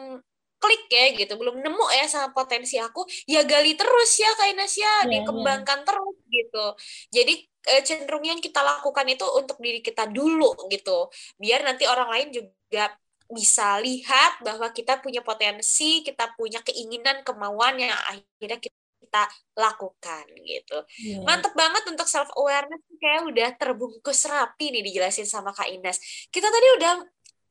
klik 0.62 0.86
ya 0.94 1.10
gitu 1.18 1.34
belum 1.34 1.58
nemu 1.58 1.86
ya 1.90 2.06
sama 2.06 2.30
potensi 2.30 2.78
aku 2.78 3.02
ya 3.26 3.42
gali 3.42 3.74
terus 3.74 4.14
ya 4.14 4.30
kayak 4.38 4.54
Nasya 4.54 4.78
yeah, 4.86 4.98
dikembangkan 5.10 5.82
yeah. 5.82 5.86
terus 5.90 6.16
gitu 6.30 6.66
jadi 7.10 7.34
eh, 7.66 7.82
cenderung 7.82 8.22
yang 8.22 8.38
kita 8.38 8.62
lakukan 8.62 9.02
itu 9.10 9.26
untuk 9.34 9.58
diri 9.58 9.82
kita 9.82 10.06
dulu 10.06 10.54
gitu 10.70 11.10
biar 11.34 11.66
nanti 11.66 11.82
orang 11.90 12.08
lain 12.14 12.28
juga 12.30 12.94
bisa 13.32 13.80
lihat 13.80 14.44
bahwa 14.44 14.68
kita 14.70 15.00
punya 15.00 15.24
potensi, 15.24 16.04
kita 16.04 16.36
punya 16.36 16.60
keinginan, 16.60 17.24
kemauan 17.24 17.80
yang 17.80 17.92
akhirnya 18.12 18.60
kita 18.62 19.22
lakukan 19.56 20.24
gitu. 20.44 20.78
Yeah. 21.00 21.24
Mantep 21.24 21.52
banget 21.56 21.84
untuk 21.88 22.08
self 22.08 22.28
awareness 22.36 22.80
kayak 23.00 23.26
udah 23.28 23.48
terbungkus 23.58 24.24
rapi 24.28 24.70
nih 24.70 24.84
dijelasin 24.86 25.28
sama 25.28 25.50
Kak 25.52 25.68
Ines. 25.68 26.28
Kita 26.30 26.48
tadi 26.48 26.68
udah 26.78 26.94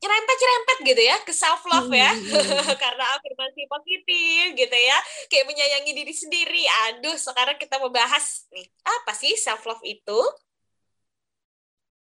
nyerempet-nyerempet 0.02 0.78
gitu 0.82 1.02
ya 1.06 1.16
ke 1.22 1.30
self 1.30 1.62
love 1.70 1.86
ya 1.94 2.10
hmm. 2.10 2.74
karena 2.82 3.04
afirmasi 3.14 3.70
positif 3.70 4.44
gitu 4.58 4.74
ya 4.74 4.98
kayak 5.30 5.46
menyayangi 5.46 5.92
diri 5.94 6.10
sendiri 6.10 6.66
aduh 6.90 7.14
sekarang 7.14 7.54
kita 7.54 7.78
mau 7.78 7.86
bahas 7.94 8.50
nih 8.50 8.66
apa 8.82 9.14
sih 9.14 9.38
self 9.38 9.62
love 9.62 9.78
itu 9.86 10.18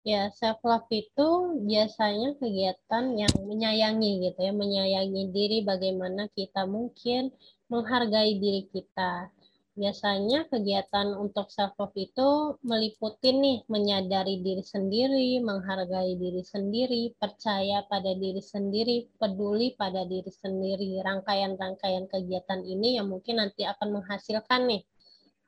Ya, 0.06 0.30
self 0.38 0.62
love 0.62 0.86
itu 0.94 1.28
biasanya 1.66 2.38
kegiatan 2.38 3.04
yang 3.18 3.34
menyayangi 3.42 4.22
gitu 4.22 4.38
ya, 4.38 4.54
menyayangi 4.54 5.34
diri 5.34 5.66
bagaimana 5.66 6.30
kita 6.30 6.62
mungkin 6.62 7.34
menghargai 7.66 8.38
diri 8.38 8.70
kita. 8.70 9.34
Biasanya 9.74 10.46
kegiatan 10.46 11.10
untuk 11.18 11.50
self 11.50 11.74
love 11.82 11.98
itu 11.98 12.54
meliputi 12.62 13.34
nih 13.34 13.58
menyadari 13.66 14.46
diri 14.46 14.62
sendiri, 14.62 15.42
menghargai 15.42 16.14
diri 16.14 16.42
sendiri, 16.46 17.10
percaya 17.18 17.82
pada 17.90 18.14
diri 18.14 18.38
sendiri, 18.38 19.10
peduli 19.18 19.74
pada 19.74 20.06
diri 20.06 20.30
sendiri. 20.30 21.02
Rangkaian-rangkaian 21.02 22.06
kegiatan 22.06 22.62
ini 22.62 22.94
yang 23.02 23.10
mungkin 23.10 23.42
nanti 23.42 23.66
akan 23.66 23.98
menghasilkan 23.98 24.70
nih 24.70 24.86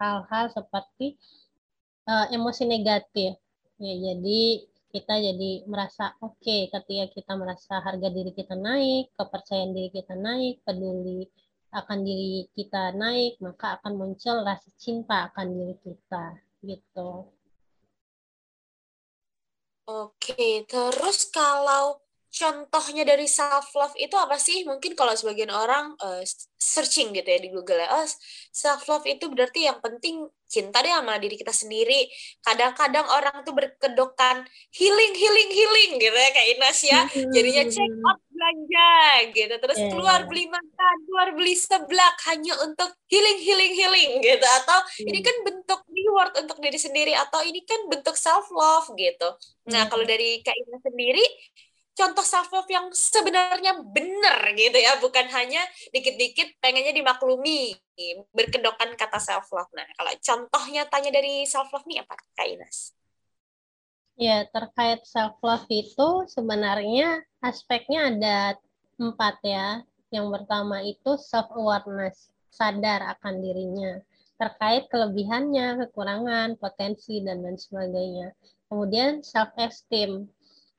hal-hal 0.03 0.51
seperti 0.51 1.15
uh, 2.11 2.27
emosi 2.35 2.67
negatif 2.67 3.39
Ya, 3.79 3.95
jadi 3.95 4.43
kita 4.91 5.15
jadi 5.21 5.51
merasa 5.71 6.17
oke 6.19 6.41
okay, 6.43 6.67
ketika 6.73 7.07
kita 7.15 7.33
merasa 7.39 7.79
harga 7.79 8.09
diri 8.11 8.33
kita 8.35 8.59
naik, 8.59 9.15
kepercayaan 9.15 9.71
diri 9.77 9.91
kita 9.95 10.15
naik, 10.19 10.65
peduli 10.67 11.29
akan 11.71 11.99
diri 12.03 12.49
kita 12.57 12.97
naik, 12.97 13.39
maka 13.45 13.79
akan 13.79 13.93
muncul 14.01 14.43
rasa 14.43 14.67
cinta 14.81 15.29
akan 15.31 15.47
diri 15.53 15.77
kita 15.85 16.25
gitu. 16.65 17.29
Oke, 19.89 20.69
terus 20.69 21.29
kalau 21.33 22.03
contohnya 22.29 23.09
dari 23.09 23.25
self 23.25 23.73
love 23.73 23.97
itu 23.97 24.15
apa 24.15 24.37
sih? 24.37 24.63
Mungkin 24.69 24.93
kalau 24.93 25.17
sebagian 25.17 25.49
orang 25.49 25.97
uh, 25.99 26.23
searching 26.61 27.17
gitu 27.17 27.29
ya 27.29 27.41
di 27.41 27.49
Google 27.49 27.81
ya, 27.81 27.89
oh, 27.99 28.07
self 28.53 28.85
love 28.87 29.09
itu 29.09 29.27
berarti 29.33 29.65
yang 29.65 29.81
penting 29.81 30.29
cinta 30.49 30.81
deh 30.81 30.93
sama 30.93 31.21
diri 31.21 31.37
kita 31.37 31.53
sendiri. 31.53 32.09
Kadang-kadang 32.41 33.05
orang 33.09 33.45
tuh 33.45 33.53
berkedokan 33.53 34.49
healing, 34.73 35.13
healing, 35.13 35.51
healing 35.53 35.91
gitu 36.01 36.17
ya 36.17 36.31
kayak 36.33 36.49
Inas 36.57 36.81
ya. 36.85 37.01
Jadinya 37.09 37.65
check 37.69 37.93
out 38.05 38.19
belanja 38.29 38.93
gitu, 39.35 39.55
terus 39.59 39.79
yeah. 39.83 39.91
keluar 39.93 40.21
beli 40.31 40.47
makan, 40.47 40.97
keluar 41.11 41.29
beli 41.35 41.55
seblak 41.59 42.17
hanya 42.31 42.55
untuk 42.65 42.95
healing, 43.11 43.39
healing, 43.43 43.73
healing 43.75 44.11
gitu. 44.25 44.47
Atau 44.63 44.79
mm. 44.79 45.09
ini 45.11 45.21
kan 45.21 45.37
bentuk 45.43 45.81
reward 45.91 46.33
untuk 46.41 46.57
diri 46.63 46.79
sendiri 46.81 47.13
atau 47.19 47.43
ini 47.45 47.67
kan 47.67 47.91
bentuk 47.91 48.17
self 48.17 48.49
love 48.55 48.89
gitu. 48.97 49.29
Nah 49.69 49.91
kalau 49.91 50.07
dari 50.07 50.41
Kak 50.41 50.55
Ina 50.55 50.79
sendiri 50.81 51.25
contoh 51.99 52.23
self 52.23 52.47
love 52.55 52.71
yang 52.71 52.87
sebenarnya 52.95 53.83
benar 53.83 54.55
gitu 54.55 54.79
ya, 54.79 55.03
bukan 55.03 55.27
hanya 55.35 55.59
dikit-dikit 55.91 56.63
pengennya 56.63 56.95
dimaklumi 56.95 57.75
berkedokan 58.31 58.95
kata 58.95 59.19
self 59.19 59.51
love. 59.51 59.67
Nah, 59.75 59.83
kalau 59.99 60.15
contohnya 60.23 60.87
tanya 60.87 61.11
dari 61.11 61.43
self 61.43 61.75
love 61.75 61.83
nih 61.91 62.07
apa, 62.07 62.15
Kak 62.39 62.47
Ines? 62.47 62.95
Ya, 64.15 64.47
terkait 64.47 65.03
self 65.03 65.43
love 65.43 65.67
itu 65.67 66.09
sebenarnya 66.31 67.27
aspeknya 67.43 68.15
ada 68.15 68.39
empat 69.03 69.43
ya. 69.43 69.83
Yang 70.15 70.27
pertama 70.39 70.87
itu 70.87 71.19
self 71.19 71.51
awareness, 71.51 72.31
sadar 72.55 73.19
akan 73.19 73.43
dirinya 73.43 73.99
terkait 74.39 74.87
kelebihannya, 74.87 75.83
kekurangan, 75.83 76.55
potensi 76.63 77.19
dan 77.27 77.43
lain 77.43 77.59
sebagainya. 77.59 78.31
Kemudian 78.71 79.27
self 79.27 79.51
esteem, 79.59 80.31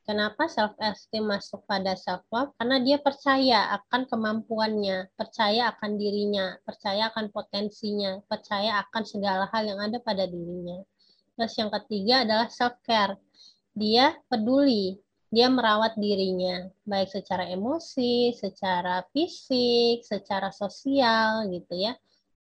Kenapa 0.09 0.49
self 0.49 0.73
esteem 0.81 1.29
masuk 1.29 1.69
pada 1.69 1.93
self 1.93 2.25
love? 2.33 2.49
Karena 2.57 2.81
dia 2.81 2.97
percaya 2.97 3.77
akan 3.77 4.09
kemampuannya, 4.09 5.05
percaya 5.13 5.69
akan 5.69 6.01
dirinya, 6.01 6.57
percaya 6.65 7.13
akan 7.13 7.29
potensinya, 7.29 8.17
percaya 8.25 8.81
akan 8.89 9.05
segala 9.05 9.45
hal 9.53 9.69
yang 9.69 9.77
ada 9.77 10.01
pada 10.01 10.25
dirinya. 10.25 10.81
Terus 11.37 11.53
yang 11.61 11.69
ketiga 11.69 12.25
adalah 12.25 12.49
self 12.49 12.81
care. 12.81 13.21
Dia 13.77 14.17
peduli, 14.25 14.97
dia 15.29 15.45
merawat 15.45 15.93
dirinya, 15.93 16.65
baik 16.89 17.13
secara 17.13 17.45
emosi, 17.45 18.33
secara 18.33 19.05
fisik, 19.13 20.01
secara 20.01 20.49
sosial 20.49 21.53
gitu 21.53 21.85
ya. 21.85 21.93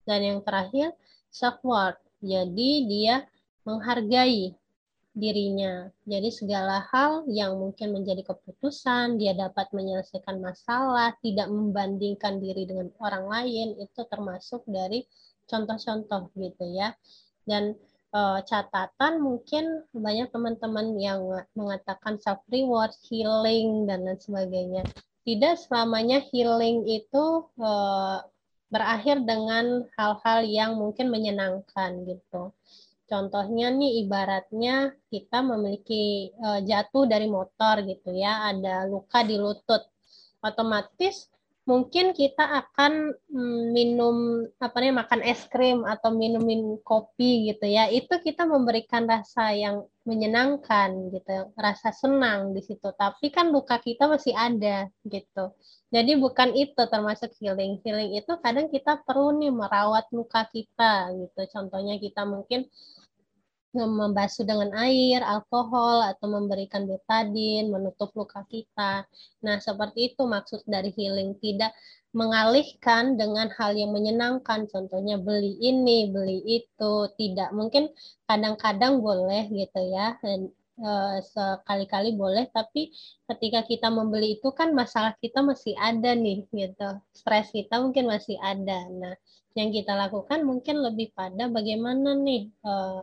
Dan 0.07 0.23
yang 0.23 0.39
terakhir 0.39 0.95
self 1.27 1.59
worth. 1.67 1.99
Jadi 2.23 2.87
dia 2.87 3.27
menghargai 3.67 4.55
dirinya. 5.17 5.89
Jadi 6.05 6.29
segala 6.29 6.85
hal 6.93 7.25
yang 7.25 7.57
mungkin 7.57 7.97
menjadi 7.97 8.21
keputusan, 8.21 9.17
dia 9.17 9.33
dapat 9.33 9.73
menyelesaikan 9.73 10.37
masalah, 10.37 11.17
tidak 11.25 11.49
membandingkan 11.49 12.37
diri 12.37 12.69
dengan 12.69 12.93
orang 13.01 13.25
lain, 13.25 13.67
itu 13.81 14.05
termasuk 14.05 14.61
dari 14.69 15.09
contoh-contoh 15.49 16.29
gitu 16.37 16.65
ya. 16.69 16.93
Dan 17.49 17.73
e, 18.13 18.21
catatan 18.45 19.17
mungkin 19.17 19.89
banyak 19.89 20.29
teman-teman 20.29 20.93
yang 21.01 21.25
mengatakan 21.57 22.21
self 22.21 22.45
reward, 22.53 22.93
healing 23.09 23.89
dan 23.89 24.05
lain 24.05 24.21
sebagainya. 24.21 24.85
Tidak 25.25 25.57
selamanya 25.57 26.21
healing 26.29 26.85
itu 26.85 27.25
e, 27.57 27.71
berakhir 28.69 29.25
dengan 29.25 29.81
hal-hal 29.97 30.45
yang 30.45 30.77
mungkin 30.77 31.09
menyenangkan 31.09 32.05
gitu 32.05 32.53
Contohnya 33.07 33.71
nih 33.71 34.03
ibaratnya 34.03 34.91
kita 35.07 35.39
memiliki 35.39 36.35
uh, 36.43 36.59
jatuh 36.59 37.07
dari 37.07 37.31
motor 37.31 37.79
gitu 37.87 38.11
ya, 38.11 38.51
ada 38.51 38.83
luka 38.83 39.23
di 39.23 39.39
lutut. 39.39 39.79
Otomatis 40.43 41.31
mungkin 41.67 42.15
kita 42.15 42.63
akan 42.63 43.11
mm, 43.27 43.63
minum 43.75 44.47
apa 44.63 44.79
nih 44.79 44.95
makan 44.95 45.19
es 45.19 45.43
krim 45.51 45.83
atau 45.83 46.15
minum 46.15 46.39
minum 46.39 46.79
kopi 46.79 47.51
gitu 47.51 47.67
ya. 47.67 47.91
Itu 47.91 48.23
kita 48.23 48.47
memberikan 48.47 49.03
rasa 49.03 49.51
yang 49.51 49.83
menyenangkan 50.07 51.11
gitu, 51.11 51.51
rasa 51.59 51.91
senang 51.91 52.55
di 52.55 52.63
situ. 52.63 52.87
Tapi 52.95 53.27
kan 53.35 53.51
luka 53.51 53.83
kita 53.83 54.07
masih 54.07 54.31
ada 54.31 54.87
gitu. 55.03 55.51
Jadi 55.91 56.15
bukan 56.15 56.55
itu 56.55 56.79
termasuk 56.87 57.35
healing. 57.35 57.83
Healing 57.83 58.15
itu 58.15 58.31
kadang 58.39 58.71
kita 58.71 59.03
perlu 59.03 59.35
nih 59.35 59.51
merawat 59.51 60.07
luka 60.15 60.47
kita 60.47 61.11
gitu. 61.19 61.41
Contohnya 61.51 61.99
kita 61.99 62.23
mungkin 62.23 62.71
membasuh 63.77 64.41
dengan 64.41 64.73
air, 64.73 65.21
alkohol, 65.21 66.01
atau 66.01 66.25
memberikan 66.25 66.89
betadin, 66.89 67.69
menutup 67.69 68.09
luka 68.17 68.41
kita. 68.49 69.05
Nah, 69.45 69.61
seperti 69.61 70.13
itu 70.13 70.25
maksud 70.25 70.65
dari 70.65 70.89
healing. 70.97 71.37
Tidak 71.37 71.69
mengalihkan 72.17 73.13
dengan 73.13 73.53
hal 73.53 73.77
yang 73.77 73.93
menyenangkan, 73.93 74.65
contohnya 74.73 75.21
beli 75.21 75.53
ini, 75.61 76.09
beli 76.09 76.41
itu. 76.43 76.93
Tidak, 77.13 77.53
mungkin 77.53 77.93
kadang-kadang 78.25 78.99
boleh 78.99 79.45
gitu 79.53 79.81
ya, 79.93 80.17
uh, 80.81 81.17
sekali-kali 81.21 82.13
boleh 82.13 82.49
tapi 82.53 82.93
ketika 83.25 83.65
kita 83.65 83.87
membeli 83.89 84.37
itu 84.37 84.49
kan 84.53 84.73
masalah 84.73 85.17
kita 85.17 85.41
masih 85.41 85.73
ada 85.77 86.13
nih 86.13 86.45
gitu 86.53 86.89
stres 87.13 87.49
kita 87.53 87.81
mungkin 87.81 88.09
masih 88.09 88.37
ada 88.41 88.85
nah 88.93 89.15
yang 89.57 89.73
kita 89.73 89.97
lakukan 89.97 90.45
mungkin 90.45 90.85
lebih 90.85 91.09
pada 91.17 91.49
bagaimana 91.49 92.13
nih 92.13 92.53
uh, 92.61 93.01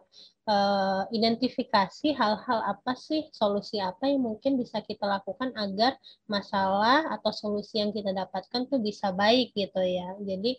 uh, 0.48 1.04
identifikasi 1.12 2.12
hal-hal 2.16 2.60
apa 2.64 2.92
sih 2.96 3.28
solusi 3.32 3.80
apa 3.80 4.08
yang 4.08 4.24
mungkin 4.24 4.56
bisa 4.60 4.80
kita 4.84 5.04
lakukan 5.04 5.52
agar 5.56 5.96
masalah 6.28 7.08
atau 7.12 7.32
solusi 7.32 7.80
yang 7.80 7.92
kita 7.92 8.12
dapatkan 8.12 8.68
tuh 8.68 8.80
bisa 8.80 9.12
baik 9.12 9.52
gitu 9.56 9.80
ya 9.80 10.16
jadi 10.20 10.56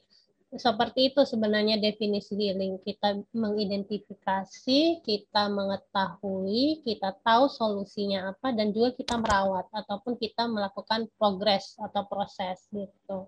seperti 0.55 1.11
itu 1.11 1.21
sebenarnya 1.27 1.81
definisi 1.81 2.37
healing. 2.37 2.79
Kita 2.79 3.19
mengidentifikasi, 3.35 5.03
kita 5.03 5.43
mengetahui, 5.51 6.85
kita 6.85 7.11
tahu 7.25 7.51
solusinya 7.51 8.31
apa, 8.31 8.55
dan 8.55 8.71
juga 8.71 8.95
kita 8.95 9.19
merawat 9.19 9.67
ataupun 9.73 10.15
kita 10.15 10.47
melakukan 10.47 11.11
progres 11.19 11.75
atau 11.81 12.07
proses 12.07 12.61
gitu. 12.71 13.27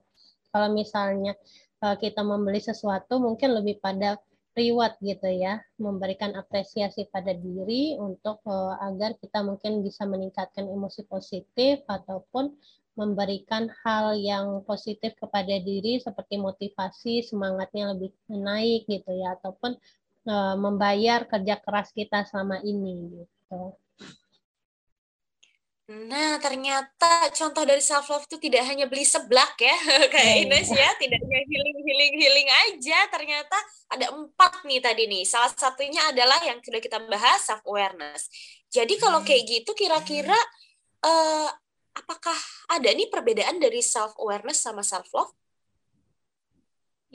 Kalau 0.54 0.70
misalnya 0.72 1.36
eh, 1.84 1.96
kita 2.00 2.24
membeli 2.24 2.64
sesuatu, 2.64 3.20
mungkin 3.20 3.60
lebih 3.60 3.84
pada 3.84 4.16
reward 4.58 4.98
gitu 5.06 5.30
ya, 5.30 5.62
memberikan 5.78 6.34
apresiasi 6.34 7.06
pada 7.14 7.32
diri 7.32 7.94
untuk 8.02 8.42
uh, 8.50 8.76
agar 8.82 9.14
kita 9.22 9.46
mungkin 9.46 9.86
bisa 9.86 10.04
meningkatkan 10.10 10.66
emosi 10.66 11.06
positif 11.06 11.86
ataupun 11.86 12.58
memberikan 12.98 13.70
hal 13.86 14.18
yang 14.18 14.66
positif 14.66 15.14
kepada 15.22 15.62
diri 15.62 16.02
seperti 16.02 16.42
motivasi, 16.42 17.22
semangatnya 17.22 17.94
lebih 17.94 18.10
naik 18.26 18.90
gitu 18.90 19.14
ya 19.14 19.38
ataupun 19.38 19.78
e, 20.26 20.36
membayar 20.58 21.22
kerja 21.30 21.62
keras 21.62 21.94
kita 21.94 22.26
selama 22.26 22.58
ini 22.66 23.22
gitu. 23.22 23.78
Nah, 25.88 26.36
ternyata 26.44 27.32
contoh 27.32 27.64
dari 27.64 27.80
self 27.80 28.12
love 28.12 28.28
itu 28.28 28.36
tidak 28.44 28.68
hanya 28.68 28.92
beli 28.92 29.08
seblak 29.08 29.56
ya, 29.56 29.72
kayak 30.14 30.36
yeah. 30.36 30.44
Ines 30.44 30.68
ya, 30.68 30.90
tidak 31.00 31.16
hanya 31.24 31.42
healing 31.48 31.80
healing 31.80 32.14
healing 32.20 32.50
aja. 32.68 33.08
Ternyata 33.08 33.56
ada 33.96 34.12
empat 34.12 34.68
nih 34.68 34.84
tadi 34.84 35.08
nih. 35.08 35.24
Salah 35.24 35.48
satunya 35.56 36.12
adalah 36.12 36.44
yang 36.44 36.60
sudah 36.60 36.84
kita 36.84 37.00
bahas 37.08 37.40
self 37.40 37.64
awareness. 37.64 38.28
Jadi 38.68 39.00
kalau 39.00 39.24
hmm. 39.24 39.28
kayak 39.32 39.44
gitu, 39.48 39.72
kira-kira 39.80 40.36
uh, 41.08 41.50
apakah 41.96 42.36
ada 42.68 42.92
nih 42.92 43.08
perbedaan 43.08 43.56
dari 43.56 43.80
self 43.80 44.12
awareness 44.20 44.60
sama 44.60 44.84
self 44.84 45.08
love? 45.16 45.32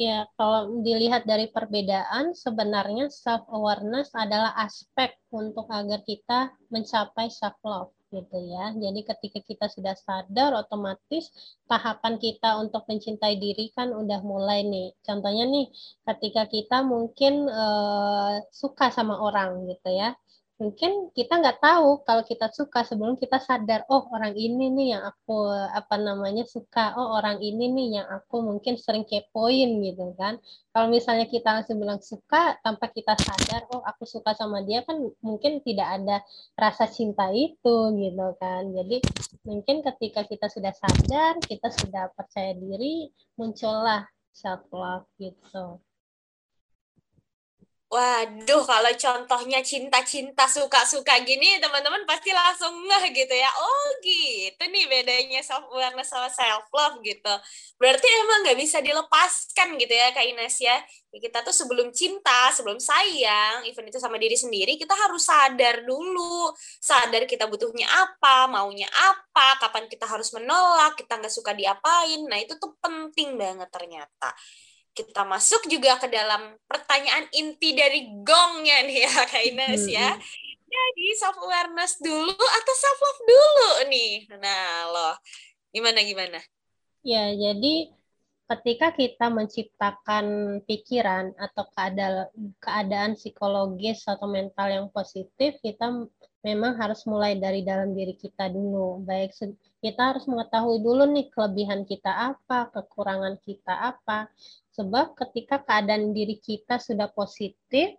Ya, 0.00 0.24
kalau 0.40 0.80
dilihat 0.80 1.28
dari 1.28 1.52
perbedaan, 1.52 2.32
sebenarnya 2.32 3.12
self 3.12 3.44
awareness 3.52 4.08
adalah 4.16 4.56
aspek 4.56 5.12
untuk 5.28 5.68
agar 5.68 6.00
kita 6.08 6.56
mencapai 6.72 7.28
self 7.28 7.60
love 7.60 7.92
gitu 8.12 8.36
ya. 8.52 8.76
Jadi 8.76 9.00
ketika 9.08 9.40
kita 9.40 9.66
sudah 9.72 9.96
sadar, 9.96 10.52
otomatis 10.52 11.32
tahapan 11.64 12.20
kita 12.20 12.60
untuk 12.60 12.84
mencintai 12.84 13.40
diri 13.40 13.72
kan 13.72 13.90
udah 13.90 14.20
mulai 14.20 14.60
nih. 14.62 14.92
Contohnya 15.00 15.48
nih, 15.48 15.66
ketika 16.04 16.44
kita 16.46 16.84
mungkin 16.84 17.48
uh, 17.48 18.44
suka 18.52 18.92
sama 18.92 19.16
orang 19.16 19.64
gitu 19.66 19.88
ya, 19.90 20.12
mungkin 20.62 21.10
kita 21.10 21.42
nggak 21.42 21.58
tahu 21.58 22.06
kalau 22.06 22.22
kita 22.22 22.46
suka 22.54 22.86
sebelum 22.86 23.18
kita 23.18 23.42
sadar 23.42 23.82
oh 23.90 24.06
orang 24.14 24.30
ini 24.38 24.70
nih 24.70 24.86
yang 24.94 25.02
aku 25.10 25.50
apa 25.50 25.98
namanya 25.98 26.46
suka. 26.46 26.94
Oh 26.94 27.18
orang 27.18 27.42
ini 27.42 27.66
nih 27.74 27.86
yang 27.98 28.06
aku 28.06 28.46
mungkin 28.46 28.78
sering 28.78 29.02
kepoin 29.02 29.82
gitu 29.82 30.14
kan. 30.14 30.38
Kalau 30.70 30.86
misalnya 30.86 31.26
kita 31.26 31.48
langsung 31.50 31.82
bilang 31.82 31.98
suka 31.98 32.54
tanpa 32.62 32.86
kita 32.94 33.18
sadar 33.18 33.66
oh 33.74 33.82
aku 33.82 34.06
suka 34.06 34.38
sama 34.38 34.62
dia 34.62 34.86
kan 34.86 35.02
mungkin 35.18 35.58
tidak 35.66 35.88
ada 35.98 36.22
rasa 36.54 36.86
cinta 36.86 37.26
itu 37.34 37.90
gitu 37.98 38.26
kan. 38.38 38.70
Jadi 38.70 39.02
mungkin 39.42 39.82
ketika 39.82 40.22
kita 40.30 40.46
sudah 40.46 40.70
sadar 40.70 41.42
kita 41.42 41.68
sudah 41.74 42.14
percaya 42.14 42.54
diri 42.54 43.10
muncullah 43.34 44.06
self 44.30 44.62
love 44.70 45.10
gitu 45.18 45.82
Waduh, 47.92 48.64
kalau 48.64 48.88
contohnya 48.96 49.60
cinta-cinta 49.60 50.48
suka-suka 50.48 51.12
gini, 51.28 51.60
teman-teman 51.60 52.08
pasti 52.08 52.32
langsung 52.32 52.72
ngeh 52.88 53.12
gitu 53.12 53.34
ya. 53.36 53.52
Oh 53.52 53.86
gitu 54.00 54.64
nih 54.64 54.88
bedanya 54.88 55.44
self-awareness 55.44 56.08
sama 56.08 56.32
self-love 56.32 57.04
gitu. 57.04 57.34
Berarti 57.76 58.08
emang 58.24 58.48
nggak 58.48 58.56
bisa 58.56 58.80
dilepaskan 58.80 59.76
gitu 59.76 59.92
ya 59.92 60.08
Kak 60.16 60.24
Ines 60.24 60.56
ya. 60.64 60.80
Kita 61.12 61.44
tuh 61.44 61.52
sebelum 61.52 61.92
cinta, 61.92 62.48
sebelum 62.56 62.80
sayang, 62.80 63.68
even 63.68 63.84
itu 63.84 64.00
sama 64.00 64.16
diri 64.16 64.40
sendiri, 64.40 64.80
kita 64.80 64.96
harus 64.96 65.28
sadar 65.28 65.84
dulu. 65.84 66.48
Sadar 66.80 67.28
kita 67.28 67.44
butuhnya 67.44 67.92
apa, 67.92 68.48
maunya 68.48 68.88
apa, 68.88 69.60
kapan 69.68 69.84
kita 69.92 70.08
harus 70.08 70.32
menolak, 70.32 70.96
kita 70.96 71.20
nggak 71.20 71.28
suka 71.28 71.52
diapain. 71.52 72.24
Nah 72.24 72.40
itu 72.40 72.56
tuh 72.56 72.72
penting 72.80 73.36
banget 73.36 73.68
ternyata 73.68 74.32
kita 74.92 75.24
masuk 75.24 75.64
juga 75.72 75.96
ke 75.96 76.08
dalam 76.12 76.52
pertanyaan 76.68 77.24
inti 77.32 77.72
dari 77.72 78.12
gongnya 78.20 78.84
nih 78.84 78.98
ya 79.08 79.12
Kak 79.24 79.42
Ines 79.48 79.84
ya. 79.88 80.10
Jadi 80.72 81.06
self 81.20 81.36
awareness 81.40 82.00
dulu 82.00 82.32
atau 82.32 82.74
self 82.76 82.98
love 83.00 83.22
dulu 83.28 83.70
nih. 83.92 84.24
Nah, 84.40 84.88
loh. 84.88 85.14
Gimana 85.72 86.00
gimana? 86.04 86.40
Ya, 87.04 87.32
jadi 87.32 87.92
ketika 88.52 88.92
kita 88.92 89.32
menciptakan 89.32 90.26
pikiran 90.68 91.32
atau 91.40 91.64
keadaan 91.72 92.28
keadaan 92.60 93.12
psikologis 93.16 94.04
atau 94.04 94.28
mental 94.28 94.68
yang 94.68 94.88
positif, 94.92 95.56
kita 95.64 95.88
memang 96.42 96.74
harus 96.74 97.06
mulai 97.06 97.38
dari 97.38 97.62
dalam 97.62 97.94
diri 97.94 98.18
kita 98.18 98.50
dulu. 98.50 99.02
Baik 99.06 99.32
kita 99.82 100.14
harus 100.14 100.26
mengetahui 100.30 100.78
dulu 100.82 101.06
nih 101.10 101.26
kelebihan 101.30 101.82
kita 101.86 102.34
apa, 102.34 102.70
kekurangan 102.70 103.38
kita 103.42 103.94
apa. 103.94 104.30
Sebab 104.74 105.18
ketika 105.18 105.62
keadaan 105.62 106.14
diri 106.14 106.38
kita 106.38 106.78
sudah 106.78 107.10
positif, 107.10 107.94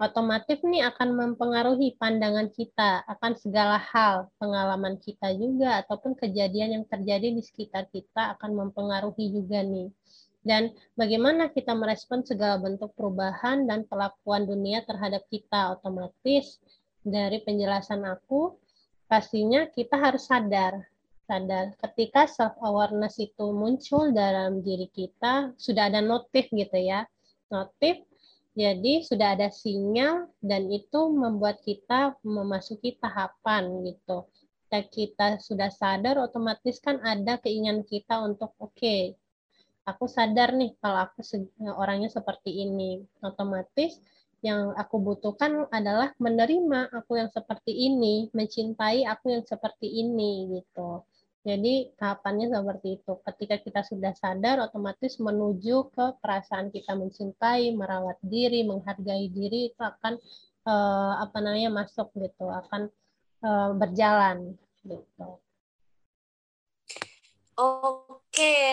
otomatis 0.00 0.58
nih 0.64 0.86
akan 0.90 1.12
mempengaruhi 1.12 1.94
pandangan 2.00 2.48
kita 2.50 3.04
akan 3.04 3.36
segala 3.36 3.76
hal, 3.78 4.30
pengalaman 4.40 4.96
kita 4.96 5.34
juga 5.36 5.82
ataupun 5.84 6.16
kejadian 6.16 6.80
yang 6.80 6.84
terjadi 6.88 7.30
di 7.30 7.42
sekitar 7.44 7.86
kita 7.92 8.38
akan 8.38 8.66
mempengaruhi 8.66 9.30
juga 9.34 9.60
nih. 9.60 9.90
Dan 10.40 10.72
bagaimana 10.96 11.52
kita 11.52 11.76
merespon 11.76 12.24
segala 12.24 12.56
bentuk 12.56 12.96
perubahan 12.96 13.68
dan 13.68 13.84
perlakuan 13.84 14.48
dunia 14.48 14.80
terhadap 14.88 15.28
kita 15.28 15.76
otomatis 15.76 16.56
dari 17.00 17.40
penjelasan 17.40 18.04
aku 18.04 18.56
pastinya 19.08 19.66
kita 19.72 19.96
harus 19.96 20.28
sadar. 20.28 20.84
Sadar 21.24 21.74
ketika 21.78 22.26
self 22.26 22.58
awareness 22.60 23.18
itu 23.22 23.54
muncul 23.54 24.10
dalam 24.10 24.60
diri 24.66 24.90
kita 24.90 25.54
sudah 25.56 25.88
ada 25.88 26.02
notif 26.02 26.50
gitu 26.50 26.78
ya. 26.78 27.06
Notif 27.50 28.02
jadi 28.54 29.06
sudah 29.06 29.38
ada 29.38 29.48
sinyal 29.48 30.26
dan 30.42 30.66
itu 30.68 31.00
membuat 31.14 31.62
kita 31.62 32.18
memasuki 32.26 32.98
tahapan 32.98 33.86
gitu. 33.86 34.26
Dan 34.70 34.86
kita 34.90 35.38
sudah 35.42 35.70
sadar 35.70 36.18
otomatis 36.18 36.78
kan 36.78 37.02
ada 37.02 37.38
keinginan 37.42 37.82
kita 37.82 38.22
untuk 38.22 38.54
oke 38.62 38.74
okay, 38.78 39.18
aku 39.82 40.06
sadar 40.06 40.54
nih 40.54 40.78
kalau 40.78 41.10
aku 41.10 41.22
orangnya 41.78 42.10
seperti 42.10 42.66
ini. 42.66 43.02
Otomatis 43.22 43.98
yang 44.40 44.72
aku 44.72 44.96
butuhkan 45.00 45.68
adalah 45.68 46.16
menerima 46.16 46.88
aku 46.96 47.20
yang 47.20 47.28
seperti 47.28 47.76
ini, 47.76 48.32
mencintai 48.32 49.04
aku 49.04 49.36
yang 49.36 49.44
seperti 49.44 49.88
ini 50.00 50.60
gitu. 50.60 51.04
Jadi 51.40 51.96
tahapannya 51.96 52.52
seperti 52.52 53.00
itu. 53.00 53.12
Ketika 53.24 53.56
kita 53.60 53.80
sudah 53.84 54.12
sadar, 54.12 54.60
otomatis 54.60 55.16
menuju 55.16 55.88
ke 55.92 56.06
perasaan 56.20 56.68
kita 56.68 56.92
mencintai, 56.92 57.72
merawat 57.72 58.20
diri, 58.20 58.64
menghargai 58.64 59.32
diri 59.32 59.72
itu 59.72 59.80
akan 59.80 60.20
uh, 60.68 61.24
apa 61.24 61.38
namanya 61.40 61.72
masuk 61.84 62.12
gitu, 62.16 62.48
akan 62.48 62.92
uh, 63.40 63.72
berjalan 63.72 64.52
gitu. 64.84 65.40
Oke, 67.60 68.09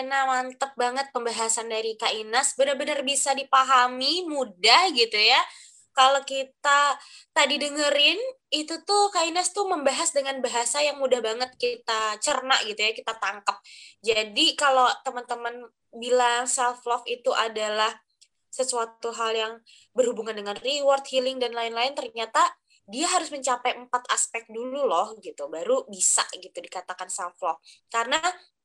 nah 0.06 0.24
mantep 0.30 0.72
banget 0.78 1.10
pembahasan 1.10 1.66
dari 1.66 1.98
Kak 1.98 2.14
Inas. 2.14 2.54
Benar-benar 2.54 3.02
bisa 3.02 3.34
dipahami, 3.34 4.24
mudah 4.28 4.94
gitu 4.94 5.18
ya 5.18 5.40
kalau 5.98 6.22
kita 6.22 6.94
tadi 7.34 7.58
dengerin 7.58 8.22
itu 8.54 8.86
tuh 8.86 9.10
Kak 9.10 9.26
Ines 9.26 9.50
tuh 9.50 9.66
membahas 9.66 10.14
dengan 10.14 10.38
bahasa 10.38 10.78
yang 10.78 11.02
mudah 11.02 11.18
banget 11.18 11.50
kita 11.58 12.14
cerna 12.22 12.54
gitu 12.62 12.78
ya, 12.78 12.94
kita 12.94 13.18
tangkap. 13.18 13.58
Jadi 13.98 14.54
kalau 14.54 14.86
teman-teman 15.02 15.66
bilang 15.90 16.46
self 16.46 16.86
love 16.86 17.02
itu 17.10 17.34
adalah 17.34 17.90
sesuatu 18.46 19.10
hal 19.10 19.34
yang 19.34 19.52
berhubungan 19.90 20.38
dengan 20.38 20.54
reward, 20.62 21.02
healing 21.10 21.42
dan 21.42 21.50
lain-lain, 21.50 21.98
ternyata 21.98 22.46
dia 22.88 23.04
harus 23.10 23.28
mencapai 23.28 23.76
empat 23.76 24.08
aspek 24.08 24.48
dulu 24.48 24.88
loh 24.88 25.12
gitu 25.20 25.44
baru 25.52 25.84
bisa 25.92 26.24
gitu 26.40 26.56
dikatakan 26.56 27.12
self 27.12 27.36
love 27.44 27.60
karena 27.92 28.16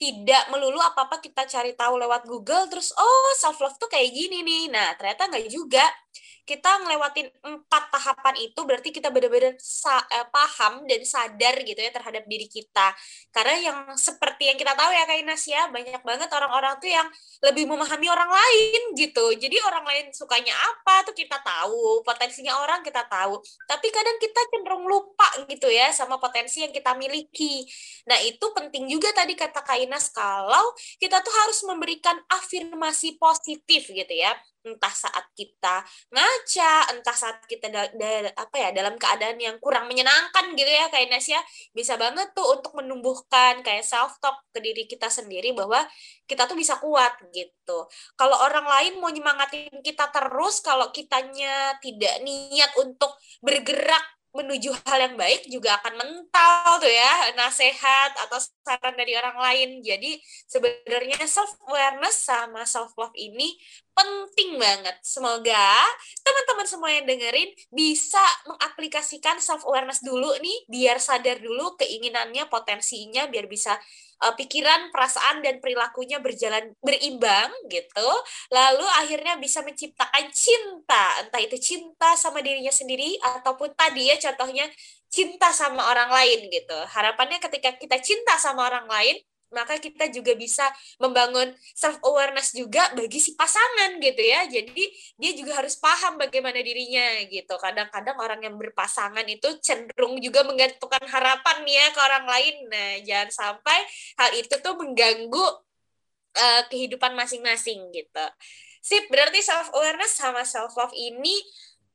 tidak 0.03 0.51
melulu 0.51 0.83
apa-apa 0.83 1.23
kita 1.23 1.47
cari 1.47 1.71
tahu 1.79 1.95
lewat 1.95 2.27
Google 2.27 2.67
terus 2.67 2.91
oh 2.99 3.31
self 3.39 3.55
love 3.63 3.79
tuh 3.79 3.87
kayak 3.87 4.11
gini 4.11 4.43
nih. 4.43 4.63
Nah, 4.67 4.91
ternyata 4.99 5.31
nggak 5.31 5.47
juga 5.47 5.87
kita 6.43 6.83
ngelewatin 6.83 7.31
empat 7.39 7.83
tahapan 7.87 8.35
itu 8.43 8.59
berarti 8.67 8.91
kita 8.91 9.07
benar-benar 9.07 9.55
eh, 9.55 10.27
paham 10.27 10.83
dan 10.83 11.01
sadar 11.07 11.55
gitu 11.63 11.79
ya 11.79 11.91
terhadap 11.91 12.27
diri 12.27 12.51
kita. 12.51 12.91
Karena 13.31 13.55
yang 13.71 13.77
seperti 13.95 14.51
yang 14.51 14.59
kita 14.59 14.75
tahu 14.75 14.91
ya 14.91 15.07
Kak 15.07 15.17
Inas 15.23 15.43
ya, 15.47 15.71
banyak 15.71 16.03
banget 16.03 16.27
orang-orang 16.35 16.75
tuh 16.83 16.91
yang 16.91 17.07
lebih 17.47 17.63
memahami 17.63 18.07
orang 18.11 18.27
lain 18.27 18.81
gitu. 18.99 19.31
Jadi 19.39 19.55
orang 19.63 19.87
lain 19.87 20.05
sukanya 20.11 20.51
apa 20.51 21.07
tuh 21.07 21.15
kita 21.15 21.39
tahu, 21.39 22.03
potensinya 22.03 22.59
orang 22.59 22.83
kita 22.83 23.07
tahu. 23.07 23.39
Tapi 23.63 23.87
kadang 23.87 24.17
kita 24.19 24.41
cenderung 24.51 24.83
lupa 24.83 25.47
gitu 25.47 25.71
ya 25.71 25.95
sama 25.95 26.19
potensi 26.19 26.59
yang 26.59 26.75
kita 26.75 26.91
miliki. 26.99 27.63
Nah, 28.03 28.19
itu 28.19 28.43
penting 28.51 28.91
juga 28.91 29.15
tadi 29.15 29.39
kata 29.39 29.63
Kak 29.63 29.79
Inas 29.79 29.92
kalau 30.09 30.73
kita 30.97 31.19
tuh 31.21 31.33
harus 31.43 31.59
memberikan 31.67 32.17
afirmasi 32.31 33.19
positif 33.19 33.89
gitu 33.91 34.13
ya 34.13 34.33
entah 34.63 34.95
saat 34.95 35.27
kita 35.35 35.83
ngaca, 36.07 36.95
entah 36.95 37.15
saat 37.15 37.43
kita 37.51 37.67
da, 37.67 37.83
da, 37.91 38.31
apa 38.31 38.55
ya 38.55 38.69
dalam 38.71 38.95
keadaan 38.95 39.35
yang 39.35 39.59
kurang 39.59 39.91
menyenangkan 39.91 40.55
gitu 40.55 40.71
ya 40.71 40.87
kayak 40.87 41.11
Nes 41.11 41.27
ya, 41.27 41.39
bisa 41.75 41.99
banget 41.99 42.31
tuh 42.31 42.47
untuk 42.59 42.71
menumbuhkan 42.79 43.59
kayak 43.59 43.83
self 43.83 44.15
talk 44.23 44.39
ke 44.55 44.63
diri 44.63 44.87
kita 44.87 45.11
sendiri 45.11 45.51
bahwa 45.51 45.83
kita 46.23 46.47
tuh 46.47 46.55
bisa 46.55 46.79
kuat 46.79 47.11
gitu. 47.35 47.91
Kalau 48.15 48.39
orang 48.39 48.63
lain 48.63 49.03
mau 49.03 49.11
nyemangatin 49.11 49.83
kita 49.83 50.07
terus, 50.15 50.63
kalau 50.63 50.95
kitanya 50.95 51.75
tidak 51.83 52.23
niat 52.23 52.71
untuk 52.79 53.11
bergerak 53.43 54.22
menuju 54.33 54.73
hal 54.89 54.97
yang 54.97 55.15
baik 55.15 55.45
juga 55.45 55.77
akan 55.77 55.93
mental 55.93 56.81
tuh 56.81 56.89
ya 56.89 57.37
nasehat 57.37 58.17
atau 58.17 58.41
saran 58.65 58.97
dari 58.97 59.13
orang 59.13 59.37
lain. 59.37 59.69
Jadi 59.85 60.17
sebenarnya 60.49 61.21
self 61.29 61.53
awareness 61.69 62.17
sama 62.25 62.65
self 62.65 62.97
love 62.97 63.13
ini 63.13 63.53
penting 63.93 64.57
banget 64.57 64.97
semoga 65.05 65.85
teman-teman 66.25 66.67
semua 66.67 66.89
yang 66.89 67.05
dengerin 67.05 67.53
bisa 67.69 68.21
mengaplikasikan 68.49 69.37
self 69.37 69.63
awareness 69.69 70.01
dulu 70.01 70.33
nih 70.41 70.57
biar 70.69 70.97
sadar 70.97 71.37
dulu 71.39 71.77
keinginannya 71.77 72.49
potensinya 72.49 73.29
biar 73.29 73.45
bisa 73.45 73.77
uh, 74.23 74.33
pikiran, 74.39 74.89
perasaan 74.89 75.43
dan 75.43 75.59
perilakunya 75.59 76.23
berjalan 76.23 76.71
berimbang 76.79 77.51
gitu. 77.67 78.09
Lalu 78.49 78.87
akhirnya 79.03 79.35
bisa 79.35 79.59
menciptakan 79.61 80.31
cinta, 80.31 81.19
entah 81.27 81.41
itu 81.43 81.59
cinta 81.59 82.15
sama 82.15 82.39
dirinya 82.39 82.71
sendiri 82.71 83.19
ataupun 83.19 83.75
tadi 83.75 84.07
ya 84.07 84.15
contohnya 84.31 84.65
cinta 85.11 85.51
sama 85.51 85.91
orang 85.91 86.09
lain 86.09 86.47
gitu. 86.49 86.79
Harapannya 86.89 87.37
ketika 87.43 87.75
kita 87.75 87.99
cinta 87.99 88.39
sama 88.39 88.65
orang 88.65 88.87
lain, 88.87 89.19
maka 89.53 89.77
kita 89.77 90.09
juga 90.09 90.33
bisa 90.33 90.65
membangun 90.99 91.53
self 91.77 92.01
awareness 92.03 92.51
juga 92.51 92.89
bagi 92.97 93.21
si 93.21 93.37
pasangan 93.37 94.01
gitu 94.01 94.19
ya 94.19 94.49
jadi 94.49 94.83
dia 95.15 95.31
juga 95.37 95.61
harus 95.61 95.77
paham 95.77 96.17
bagaimana 96.19 96.59
dirinya 96.59 97.21
gitu 97.29 97.55
kadang-kadang 97.61 98.17
orang 98.19 98.41
yang 98.41 98.55
berpasangan 98.57 99.23
itu 99.29 99.61
cenderung 99.61 100.17
juga 100.19 100.43
menggantungkan 100.43 101.05
harapan 101.07 101.57
ya 101.69 101.85
ke 101.93 101.99
orang 102.01 102.25
lain 102.25 102.55
nah 102.67 102.91
jangan 103.05 103.29
sampai 103.31 103.79
hal 104.19 104.31
itu 104.35 104.55
tuh 104.59 104.75
mengganggu 104.75 105.45
uh, 106.35 106.61
kehidupan 106.67 107.13
masing-masing 107.13 107.93
gitu 107.93 108.25
sip 108.83 109.07
berarti 109.07 109.39
self 109.39 109.71
awareness 109.71 110.17
sama 110.17 110.43
self 110.43 110.75
love 110.75 110.91
ini 110.97 111.39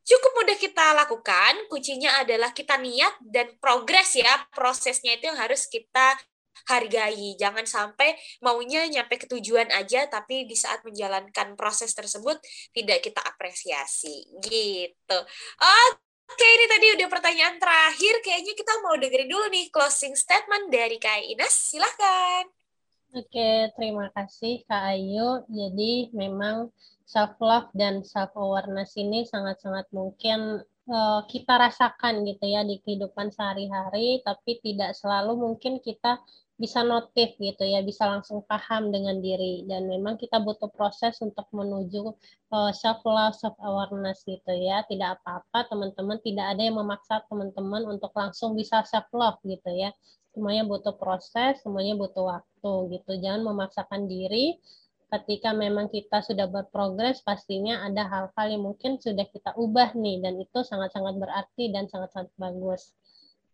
cukup 0.09 0.33
mudah 0.41 0.57
kita 0.57 0.87
lakukan. 0.97 1.55
Kuncinya 1.69 2.25
adalah 2.25 2.57
kita 2.57 2.81
niat 2.81 3.21
dan 3.21 3.53
progres 3.61 4.17
ya. 4.17 4.49
Prosesnya 4.57 5.21
itu 5.21 5.29
yang 5.29 5.37
harus 5.37 5.69
kita 5.69 6.17
hargai. 6.67 7.39
Jangan 7.39 7.69
sampai 7.69 8.19
maunya 8.43 8.83
nyampe 8.91 9.21
ke 9.21 9.31
tujuan 9.31 9.71
aja 9.71 10.11
tapi 10.11 10.49
di 10.49 10.59
saat 10.59 10.83
menjalankan 10.83 11.55
proses 11.55 11.95
tersebut 11.95 12.43
tidak 12.75 13.05
kita 13.05 13.23
apresiasi 13.23 14.27
gitu. 14.43 15.19
Oke, 16.29 16.45
ini 16.45 16.67
tadi 16.69 16.87
udah 17.01 17.09
pertanyaan 17.09 17.57
terakhir. 17.57 18.21
Kayaknya 18.21 18.53
kita 18.53 18.73
mau 18.85 18.95
dengerin 19.01 19.33
dulu 19.33 19.49
nih 19.49 19.73
closing 19.73 20.13
statement 20.13 20.69
dari 20.69 21.01
Kak 21.01 21.25
Ines. 21.25 21.73
Silahkan. 21.73 22.45
Oke, 23.17 23.73
terima 23.73 24.13
kasih 24.13 24.61
Kak 24.69 24.93
Ayu. 24.93 25.41
Jadi 25.49 26.13
memang 26.13 26.69
self-love 27.09 27.73
dan 27.73 28.05
self-awareness 28.05 28.93
ini 29.01 29.25
sangat-sangat 29.25 29.89
mungkin 29.89 30.61
uh, 30.93 31.25
kita 31.25 31.57
rasakan 31.57 32.29
gitu 32.29 32.45
ya 32.45 32.61
di 32.61 32.77
kehidupan 32.85 33.33
sehari-hari, 33.33 34.21
tapi 34.21 34.61
tidak 34.61 34.93
selalu 34.93 35.41
mungkin 35.41 35.81
kita 35.81 36.21
bisa 36.59 36.83
notif 36.83 37.39
gitu 37.39 37.63
ya, 37.63 37.87
bisa 37.87 38.03
langsung 38.03 38.43
paham 38.43 38.91
dengan 38.91 39.23
diri 39.23 39.63
dan 39.71 39.87
memang 39.87 40.19
kita 40.19 40.43
butuh 40.43 40.67
proses 40.75 41.15
untuk 41.23 41.47
menuju 41.55 42.11
uh, 42.51 42.75
self 42.75 42.99
love, 43.07 43.39
self 43.39 43.55
awareness 43.63 44.27
gitu 44.27 44.51
ya. 44.59 44.83
Tidak 44.91 45.23
apa-apa 45.23 45.71
teman-teman, 45.71 46.19
tidak 46.19 46.59
ada 46.59 46.63
yang 46.67 46.77
memaksa 46.83 47.23
teman-teman 47.31 47.87
untuk 47.87 48.11
langsung 48.19 48.59
bisa 48.59 48.83
self 48.83 49.07
love 49.15 49.39
gitu 49.47 49.71
ya. 49.71 49.95
Semuanya 50.35 50.67
butuh 50.67 50.99
proses, 50.99 51.63
semuanya 51.63 51.95
butuh 51.95 52.27
waktu 52.27 52.73
gitu. 52.99 53.13
Jangan 53.23 53.47
memaksakan 53.47 54.11
diri. 54.11 54.59
Ketika 55.09 55.57
memang 55.57 55.89
kita 55.89 56.21
sudah 56.21 56.51
berprogres, 56.53 57.25
pastinya 57.25 57.81
ada 57.87 58.05
hal-hal 58.05 58.47
yang 58.51 58.67
mungkin 58.67 59.01
sudah 59.01 59.25
kita 59.25 59.57
ubah 59.57 59.97
nih 59.97 60.21
dan 60.21 60.37
itu 60.37 60.61
sangat-sangat 60.61 61.17
berarti 61.17 61.73
dan 61.73 61.89
sangat-sangat 61.89 62.29
bagus. 62.37 62.93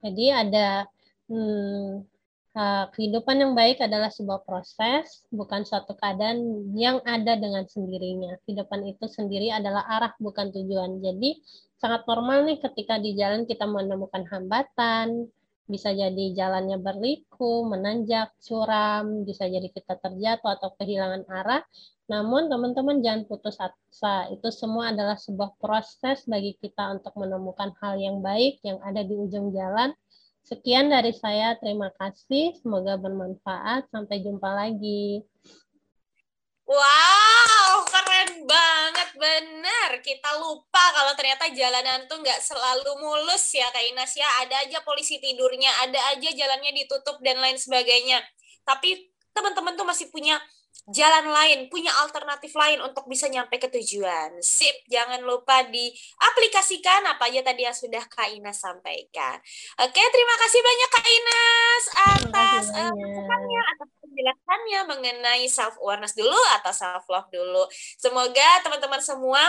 Jadi 0.02 0.34
ada 0.34 0.90
hmm, 1.30 2.13
Eh, 2.54 2.86
kehidupan 2.94 3.42
yang 3.42 3.58
baik 3.58 3.82
adalah 3.82 4.14
sebuah 4.14 4.46
proses, 4.46 5.26
bukan 5.34 5.66
suatu 5.66 5.98
keadaan 5.98 6.70
yang 6.78 7.02
ada 7.02 7.34
dengan 7.34 7.66
sendirinya. 7.66 8.38
Kehidupan 8.46 8.94
itu 8.94 9.10
sendiri 9.10 9.50
adalah 9.50 9.82
arah, 9.90 10.14
bukan 10.22 10.54
tujuan. 10.54 11.02
Jadi, 11.02 11.42
sangat 11.82 12.06
normal 12.06 12.46
nih 12.46 12.62
ketika 12.62 13.02
di 13.02 13.18
jalan 13.18 13.42
kita 13.50 13.66
menemukan 13.66 14.22
hambatan, 14.30 15.26
bisa 15.66 15.90
jadi 15.98 16.30
jalannya 16.30 16.78
berliku, 16.78 17.66
menanjak, 17.66 18.30
curam, 18.38 19.26
bisa 19.26 19.50
jadi 19.50 19.66
kita 19.74 19.98
terjatuh 19.98 20.54
atau 20.54 20.78
kehilangan 20.78 21.26
arah. 21.26 21.66
Namun 22.06 22.46
teman-teman 22.46 23.02
jangan 23.02 23.26
putus 23.26 23.58
asa. 23.58 24.30
Itu 24.30 24.54
semua 24.54 24.94
adalah 24.94 25.18
sebuah 25.18 25.58
proses 25.58 26.22
bagi 26.30 26.54
kita 26.62 27.02
untuk 27.02 27.18
menemukan 27.18 27.74
hal 27.82 27.98
yang 27.98 28.22
baik 28.22 28.62
yang 28.62 28.78
ada 28.86 29.02
di 29.02 29.18
ujung 29.18 29.50
jalan 29.50 29.90
Sekian 30.44 30.92
dari 30.92 31.16
saya, 31.16 31.56
terima 31.56 31.88
kasih. 31.96 32.52
Semoga 32.60 33.00
bermanfaat. 33.00 33.88
Sampai 33.88 34.20
jumpa 34.20 34.52
lagi. 34.52 35.24
Wow, 36.68 37.84
keren 37.88 38.44
banget, 38.44 39.08
benar. 39.16 39.90
Kita 40.04 40.36
lupa 40.40 40.84
kalau 40.92 41.16
ternyata 41.16 41.48
jalanan 41.48 42.04
tuh 42.08 42.20
nggak 42.20 42.40
selalu 42.44 42.92
mulus 43.00 43.56
ya, 43.56 43.68
Kak 43.72 43.84
Inas 43.88 44.12
ya. 44.12 44.28
Ada 44.44 44.68
aja 44.68 44.84
polisi 44.84 45.16
tidurnya, 45.16 45.68
ada 45.84 46.00
aja 46.12 46.28
jalannya 46.28 46.76
ditutup 46.76 47.20
dan 47.24 47.40
lain 47.40 47.56
sebagainya. 47.56 48.20
Tapi 48.68 49.12
teman-teman 49.32 49.76
tuh 49.76 49.88
masih 49.88 50.12
punya 50.12 50.36
jalan 50.92 51.32
lain, 51.32 51.72
punya 51.72 51.88
alternatif 52.04 52.52
lain 52.52 52.84
untuk 52.84 53.08
bisa 53.08 53.24
nyampe 53.32 53.56
ke 53.56 53.72
tujuan. 53.72 54.36
Sip, 54.44 54.84
jangan 54.92 55.24
lupa 55.24 55.64
diaplikasikan 55.64 57.08
apa 57.08 57.32
aja 57.32 57.40
tadi 57.40 57.64
yang 57.64 57.72
sudah 57.72 58.04
Kak 58.04 58.28
Inas 58.36 58.60
sampaikan. 58.60 59.40
Oke, 59.80 60.02
terima 60.12 60.34
kasih 60.36 60.60
banyak 60.60 60.90
Kak 60.92 61.08
Inas 61.08 61.84
atas 61.94 62.64
uh, 62.76 62.92
atas 63.64 63.90
penjelasannya 63.98 64.80
mengenai 64.86 65.44
self 65.48 65.80
awareness 65.80 66.12
dulu 66.12 66.36
atau 66.60 66.72
self 66.76 67.08
love 67.08 67.32
dulu. 67.32 67.64
Semoga 67.96 68.60
teman-teman 68.60 69.00
semua 69.00 69.40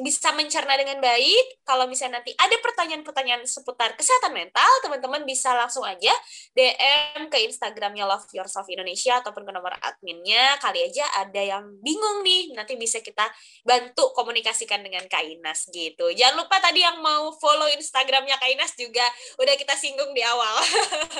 bisa 0.00 0.32
mencerna 0.32 0.72
dengan 0.80 0.96
baik. 1.04 1.60
Kalau 1.68 1.84
misalnya 1.84 2.24
nanti 2.24 2.32
ada 2.40 2.56
pertanyaan-pertanyaan 2.64 3.44
seputar 3.44 3.92
kesehatan 3.92 4.32
mental, 4.32 4.70
teman-teman 4.80 5.20
bisa 5.28 5.52
langsung 5.52 5.84
aja 5.84 6.12
DM 6.56 7.28
ke 7.28 7.36
Instagramnya 7.44 8.08
Love 8.08 8.24
Yourself 8.32 8.64
Indonesia 8.72 9.20
ataupun 9.20 9.44
ke 9.44 9.52
nomor 9.52 9.76
adminnya. 9.84 10.56
Kali 10.64 10.88
aja 10.88 11.04
ada 11.20 11.42
yang 11.44 11.76
bingung 11.84 12.24
nih, 12.24 12.56
nanti 12.56 12.80
bisa 12.80 13.04
kita 13.04 13.28
bantu 13.68 14.16
komunikasikan 14.16 14.80
dengan 14.80 15.04
Kak 15.12 15.28
Inas 15.28 15.68
gitu. 15.68 16.08
Jangan 16.16 16.40
lupa 16.40 16.56
tadi 16.64 16.80
yang 16.80 16.96
mau 17.04 17.28
follow 17.36 17.68
Instagramnya 17.76 18.40
Kak 18.40 18.48
Inas 18.48 18.72
juga 18.80 19.04
udah 19.36 19.54
kita 19.60 19.76
singgung 19.76 20.16
di 20.16 20.24
awal. 20.24 20.56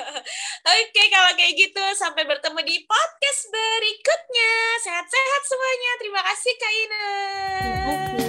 Oke, 0.81 1.03
kalau 1.13 1.31
kayak 1.37 1.53
gitu 1.53 1.83
sampai 1.93 2.25
bertemu 2.25 2.57
di 2.65 2.81
podcast 2.89 3.41
berikutnya. 3.53 4.53
Sehat-sehat 4.81 5.41
semuanya. 5.45 5.91
Terima 6.01 6.21
kasih 6.25 6.53
Kak 6.57 6.73
Inas. 6.73 8.22